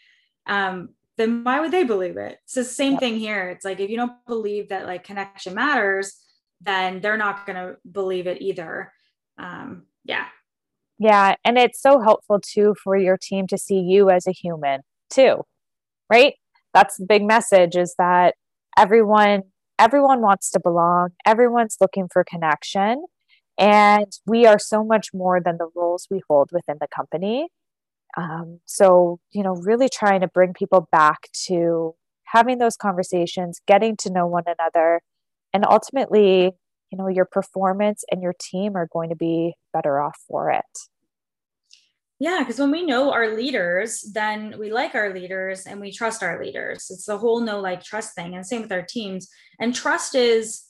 um, 0.45 0.89
then 1.17 1.43
why 1.43 1.59
would 1.59 1.71
they 1.71 1.83
believe 1.83 2.17
it? 2.17 2.39
It's 2.43 2.53
the 2.53 2.63
same 2.63 2.97
thing 2.97 3.17
here. 3.17 3.49
It's 3.49 3.65
like 3.65 3.79
if 3.79 3.89
you 3.89 3.97
don't 3.97 4.25
believe 4.27 4.69
that 4.69 4.85
like 4.85 5.03
connection 5.03 5.53
matters, 5.53 6.17
then 6.61 7.01
they're 7.01 7.17
not 7.17 7.45
going 7.45 7.55
to 7.55 7.77
believe 7.89 8.27
it 8.27 8.41
either. 8.41 8.91
Um, 9.37 9.83
yeah. 10.03 10.25
Yeah. 10.99 11.35
And 11.43 11.57
it's 11.57 11.81
so 11.81 11.99
helpful 11.99 12.39
too 12.39 12.75
for 12.83 12.95
your 12.95 13.17
team 13.17 13.47
to 13.47 13.57
see 13.57 13.79
you 13.79 14.09
as 14.09 14.27
a 14.27 14.31
human 14.31 14.81
too, 15.09 15.43
right? 16.09 16.35
That's 16.73 16.97
the 16.97 17.05
big 17.05 17.23
message 17.23 17.75
is 17.75 17.95
that 17.97 18.35
everyone 18.77 19.43
everyone 19.79 20.21
wants 20.21 20.51
to 20.51 20.59
belong, 20.59 21.09
everyone's 21.25 21.77
looking 21.81 22.07
for 22.11 22.23
connection. 22.23 23.03
And 23.61 24.11
we 24.25 24.47
are 24.47 24.57
so 24.57 24.83
much 24.83 25.09
more 25.13 25.39
than 25.39 25.57
the 25.57 25.69
roles 25.75 26.07
we 26.09 26.21
hold 26.27 26.49
within 26.51 26.77
the 26.81 26.87
company. 26.87 27.47
Um, 28.17 28.59
so, 28.65 29.19
you 29.31 29.43
know, 29.43 29.53
really 29.53 29.87
trying 29.87 30.21
to 30.21 30.27
bring 30.27 30.53
people 30.53 30.89
back 30.91 31.29
to 31.45 31.93
having 32.25 32.57
those 32.57 32.75
conversations, 32.75 33.61
getting 33.67 33.95
to 33.97 34.09
know 34.09 34.25
one 34.25 34.45
another, 34.47 35.01
and 35.53 35.63
ultimately, 35.63 36.51
you 36.91 36.97
know, 36.97 37.07
your 37.07 37.25
performance 37.25 38.03
and 38.11 38.23
your 38.23 38.33
team 38.39 38.75
are 38.75 38.87
going 38.91 39.09
to 39.09 39.15
be 39.15 39.53
better 39.71 40.01
off 40.01 40.17
for 40.27 40.49
it. 40.49 40.65
Yeah, 42.19 42.39
because 42.39 42.59
when 42.59 42.71
we 42.71 42.83
know 42.83 43.11
our 43.11 43.35
leaders, 43.35 44.01
then 44.13 44.55
we 44.59 44.71
like 44.71 44.95
our 44.95 45.13
leaders 45.13 45.65
and 45.65 45.79
we 45.79 45.91
trust 45.91 46.23
our 46.23 46.43
leaders. 46.43 46.87
It's 46.89 47.05
the 47.05 47.17
whole 47.17 47.41
know 47.41 47.59
like 47.59 47.83
trust 47.83 48.15
thing. 48.15 48.35
And 48.35 48.45
same 48.45 48.61
with 48.63 48.71
our 48.71 48.85
teams. 48.87 49.27
And 49.59 49.73
trust 49.73 50.15
is 50.15 50.63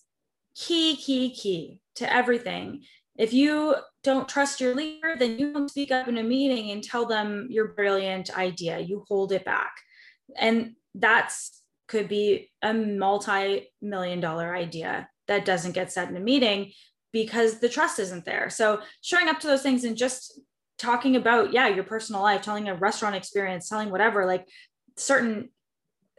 key, 0.56 0.96
key, 0.96 1.34
key 1.34 1.80
to 1.96 2.12
everything. 2.12 2.84
If 3.18 3.34
you 3.34 3.76
don't 4.04 4.28
trust 4.28 4.62
your 4.62 4.74
leader, 4.74 5.16
then 5.18 5.38
you 5.38 5.54
don't 5.54 5.70
speak 5.70 5.92
up 5.92 6.08
in 6.08 6.18
a 6.18 6.24
meeting 6.24 6.72
and 6.72 6.84
tell 6.84 7.06
them 7.06 7.48
your 7.50 7.70
brilliant 7.70 8.36
idea. 8.38 8.80
You 8.80 9.06
hold 9.08 9.32
it 9.32 9.46
back. 9.46 9.74
And 10.38 10.76
that's 10.96 11.62
could 11.88 12.08
be 12.08 12.50
a 12.62 12.74
multi-million 12.74 14.22
dollar 14.22 14.56
idea 14.56 15.10
that 15.28 15.44
doesn't 15.44 15.74
get 15.74 15.92
said 15.92 16.10
in 16.10 16.16
a 16.16 16.22
meeting 16.22 16.72
because 17.12 17.60
the 17.60 17.68
trust 17.68 18.00
isn't 18.00 18.24
there. 18.24 18.50
So 18.50 18.80
showing 19.02 19.28
up 19.28 19.40
to 19.42 19.48
those 19.48 19.62
things 19.62 19.84
and 19.84 19.98
just 19.98 20.40
talking 20.82 21.16
about 21.16 21.54
yeah 21.54 21.68
your 21.68 21.84
personal 21.84 22.24
life 22.24 22.42
telling 22.42 22.68
a 22.68 22.74
restaurant 22.74 23.16
experience 23.16 23.70
telling 23.70 23.92
whatever 23.92 24.26
like 24.26 24.48
certain 24.98 25.48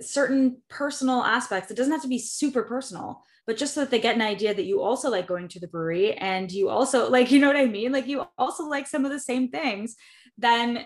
certain 0.00 0.62
personal 0.68 1.20
aspects 1.24 1.68
it 1.70 1.76
doesn't 1.76 1.92
have 1.92 2.02
to 2.02 2.08
be 2.08 2.18
super 2.18 2.62
personal 2.62 3.24
but 3.46 3.57
just 3.57 3.74
so 3.74 3.81
that 3.81 3.90
they 3.90 4.00
get 4.00 4.14
an 4.14 4.22
idea 4.22 4.55
that 4.55 4.64
you 4.64 4.81
also 4.81 5.11
like 5.11 5.26
going 5.26 5.48
to 5.48 5.61
the 5.61 5.68
brewery 5.68 6.14
and 6.14 6.50
you 6.50 6.68
also 6.68 7.11
like 7.11 7.31
you 7.31 7.38
know 7.38 7.46
what 7.46 7.57
i 7.57 7.66
mean 7.66 7.92
like 7.92 8.07
you 8.07 8.24
also 8.38 8.64
like 8.64 8.87
some 8.87 9.05
of 9.05 9.11
the 9.11 9.20
same 9.20 9.48
things 9.48 9.96
then 10.38 10.85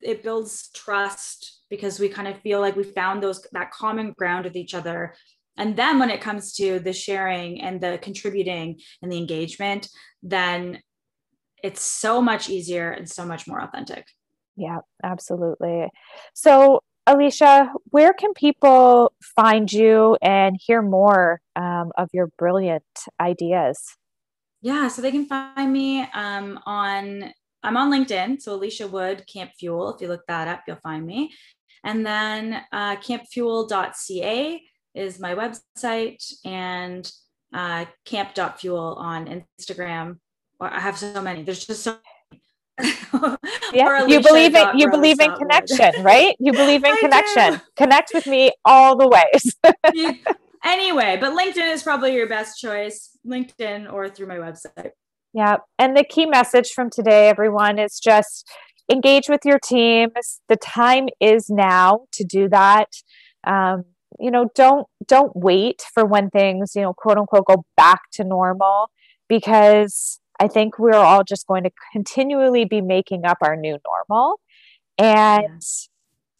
it 0.00 0.22
builds 0.22 0.70
trust 0.74 1.62
because 1.70 1.98
we 1.98 2.08
kind 2.08 2.28
of 2.28 2.38
feel 2.40 2.60
like 2.60 2.76
we 2.76 2.84
found 2.84 3.22
those 3.22 3.44
that 3.52 3.70
common 3.70 4.12
ground 4.16 4.44
with 4.44 4.56
each 4.56 4.74
other 4.74 5.14
and 5.58 5.76
then 5.76 5.98
when 5.98 6.10
it 6.10 6.20
comes 6.20 6.52
to 6.52 6.78
the 6.78 6.92
sharing 6.92 7.60
and 7.62 7.80
the 7.80 7.98
contributing 8.02 8.78
and 9.02 9.10
the 9.10 9.16
engagement 9.16 9.88
then 10.22 10.78
it's 11.62 11.82
so 11.82 12.20
much 12.22 12.48
easier 12.48 12.90
and 12.90 13.08
so 13.08 13.24
much 13.24 13.48
more 13.48 13.60
authentic. 13.60 14.06
Yeah, 14.56 14.78
absolutely. 15.02 15.88
So, 16.34 16.80
Alicia, 17.06 17.72
where 17.90 18.12
can 18.12 18.34
people 18.34 19.12
find 19.22 19.72
you 19.72 20.16
and 20.22 20.58
hear 20.60 20.82
more 20.82 21.40
um, 21.54 21.92
of 21.96 22.08
your 22.12 22.28
brilliant 22.38 22.84
ideas? 23.20 23.96
Yeah, 24.62 24.88
so 24.88 25.02
they 25.02 25.12
can 25.12 25.26
find 25.26 25.72
me 25.72 26.02
um, 26.14 26.58
on 26.66 27.32
I'm 27.62 27.76
on 27.76 27.90
LinkedIn, 27.90 28.40
so 28.40 28.54
Alicia 28.54 28.86
Wood 28.86 29.24
Camp 29.26 29.50
Fuel. 29.58 29.94
If 29.94 30.00
you 30.00 30.08
look 30.08 30.26
that 30.28 30.46
up, 30.46 30.62
you'll 30.66 30.76
find 30.76 31.04
me. 31.04 31.32
And 31.82 32.06
then 32.06 32.62
uh, 32.72 32.96
campfuel.ca 32.96 34.62
is 34.94 35.18
my 35.18 35.34
website, 35.34 36.24
and 36.44 37.10
uh, 37.52 37.86
camp.fuel 38.04 38.96
on 38.98 39.44
Instagram 39.60 40.18
I 40.60 40.80
have 40.80 40.98
so 40.98 41.20
many. 41.20 41.42
There's 41.42 41.66
just 41.66 41.82
so 41.82 41.98
yeah, 43.72 44.06
you 44.06 44.20
believe 44.20 44.54
in 44.54 44.78
you 44.78 44.90
believe 44.90 45.20
in 45.20 45.32
connection, 45.34 46.02
right? 46.02 46.36
You 46.38 46.52
believe 46.52 46.84
in 46.84 46.96
connection. 47.00 47.54
Do. 47.54 47.60
Connect 47.76 48.10
with 48.14 48.26
me 48.26 48.52
all 48.64 48.96
the 48.96 49.08
ways. 49.08 50.20
anyway, 50.64 51.16
but 51.20 51.32
LinkedIn 51.32 51.72
is 51.72 51.82
probably 51.82 52.14
your 52.14 52.28
best 52.28 52.60
choice. 52.60 53.16
LinkedIn 53.26 53.92
or 53.92 54.08
through 54.08 54.26
my 54.26 54.36
website. 54.36 54.90
Yeah, 55.32 55.56
and 55.78 55.96
the 55.96 56.04
key 56.04 56.26
message 56.26 56.70
from 56.70 56.90
today, 56.90 57.28
everyone, 57.28 57.78
is 57.78 57.98
just 57.98 58.48
engage 58.90 59.28
with 59.28 59.40
your 59.44 59.58
teams. 59.58 60.40
The 60.48 60.56
time 60.56 61.08
is 61.20 61.50
now 61.50 62.06
to 62.12 62.24
do 62.24 62.48
that. 62.48 62.88
Um, 63.46 63.84
you 64.18 64.30
know, 64.30 64.48
don't 64.54 64.86
don't 65.06 65.32
wait 65.34 65.82
for 65.92 66.04
when 66.04 66.30
things, 66.30 66.72
you 66.74 66.82
know, 66.82 66.94
quote 66.94 67.18
unquote, 67.18 67.46
go 67.46 67.64
back 67.76 68.00
to 68.14 68.24
normal 68.24 68.90
because 69.28 70.20
I 70.40 70.48
think 70.48 70.78
we're 70.78 70.94
all 70.94 71.24
just 71.24 71.46
going 71.46 71.64
to 71.64 71.70
continually 71.92 72.64
be 72.64 72.80
making 72.80 73.24
up 73.24 73.38
our 73.40 73.56
new 73.56 73.78
normal. 73.86 74.40
And, 74.98 75.62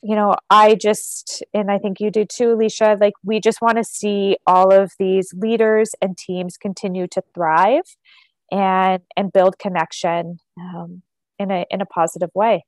you 0.02 0.14
know, 0.16 0.35
I 0.50 0.74
just, 0.74 1.42
and 1.52 1.70
I 1.70 1.78
think 1.78 2.00
you 2.00 2.11
do 2.11 2.24
too, 2.24 2.52
Alicia, 2.52 2.96
like 3.00 3.14
we 3.24 3.40
just 3.40 3.61
want 3.61 3.78
to 3.78 3.85
see 3.85 4.37
all 4.46 4.72
of 4.72 4.92
these 4.98 5.32
leaders 5.35 5.94
and 6.00 6.16
teams 6.16 6.56
continue 6.56 7.06
to 7.09 7.22
thrive 7.35 7.96
and 8.50 9.02
and 9.16 9.32
build 9.32 9.59
connection 9.59 10.38
um, 10.61 11.02
in 11.38 11.50
a 11.50 11.64
in 11.70 11.80
a 11.80 11.87
positive 11.87 12.30
way. 12.35 12.64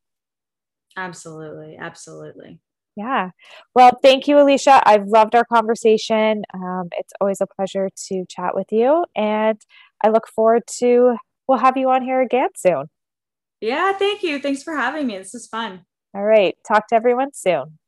Absolutely, 0.97 1.77
absolutely. 1.79 2.59
Yeah. 2.97 3.31
Well, 3.77 3.93
thank 4.03 4.27
you, 4.27 4.41
Alicia. 4.41 4.83
I've 4.85 5.07
loved 5.07 5.37
our 5.37 5.45
conversation. 5.45 6.43
Um, 6.53 6.88
it's 6.99 7.12
always 7.21 7.41
a 7.41 7.47
pleasure 7.47 7.88
to 8.09 8.25
chat 8.29 8.57
with 8.57 8.67
you. 8.73 9.05
And 9.14 9.61
I 10.03 10.09
look 10.09 10.27
forward 10.29 10.63
to 10.79 11.17
we'll 11.47 11.59
have 11.59 11.77
you 11.77 11.89
on 11.91 12.03
here 12.03 12.21
again 12.21 12.51
soon. 12.57 12.85
Yeah, 13.61 13.93
thank 13.93 14.23
you. 14.23 14.39
Thanks 14.39 14.63
for 14.63 14.75
having 14.77 15.07
me. 15.07 15.19
This 15.19 15.35
is 15.35 15.47
fun. 15.47 15.85
All 16.15 16.25
right. 16.25 16.57
Talk 16.67 16.89
to 16.89 16.95
everyone 16.95 17.33
soon. 17.35 17.79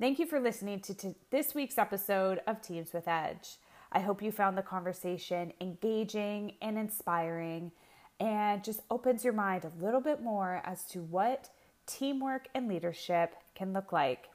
Thank 0.00 0.18
you 0.18 0.26
for 0.26 0.40
listening 0.40 0.80
to 0.80 0.94
t- 0.94 1.14
this 1.30 1.54
week's 1.54 1.78
episode 1.78 2.40
of 2.46 2.60
Teams 2.60 2.92
with 2.92 3.06
Edge. 3.06 3.58
I 3.92 4.00
hope 4.00 4.22
you 4.22 4.32
found 4.32 4.58
the 4.58 4.62
conversation 4.62 5.52
engaging 5.60 6.54
and 6.60 6.76
inspiring 6.76 7.70
and 8.18 8.64
just 8.64 8.80
opens 8.90 9.22
your 9.22 9.32
mind 9.32 9.64
a 9.64 9.84
little 9.84 10.00
bit 10.00 10.22
more 10.22 10.62
as 10.64 10.84
to 10.86 11.00
what 11.02 11.50
teamwork 11.86 12.48
and 12.54 12.68
leadership 12.68 13.34
can 13.54 13.72
look 13.72 13.92
like. 13.92 14.28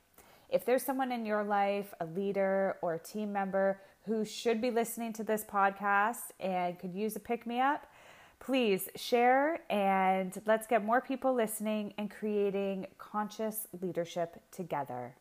If 0.50 0.66
there's 0.66 0.84
someone 0.84 1.12
in 1.12 1.26
your 1.26 1.44
life, 1.44 1.94
a 2.00 2.06
leader 2.06 2.78
or 2.82 2.94
a 2.94 3.00
team 3.00 3.34
member 3.34 3.82
who 4.08 4.24
should 4.26 4.62
be 4.62 4.72
listening 4.72 5.14
to 5.14 5.24
this 5.24 5.44
podcast 5.44 6.32
and 6.40 6.80
could 6.80 6.94
use 6.94 7.16
a 7.16 7.20
pick 7.20 7.46
me 7.46 7.60
up, 7.60 7.86
please 8.40 8.90
share 8.96 9.60
and 9.70 10.42
let's 10.46 10.66
get 10.66 10.84
more 10.84 11.02
people 11.02 11.34
listening 11.34 11.94
and 11.98 12.10
creating 12.10 12.88
conscious 12.98 13.68
leadership 13.82 14.42
together. 14.52 15.16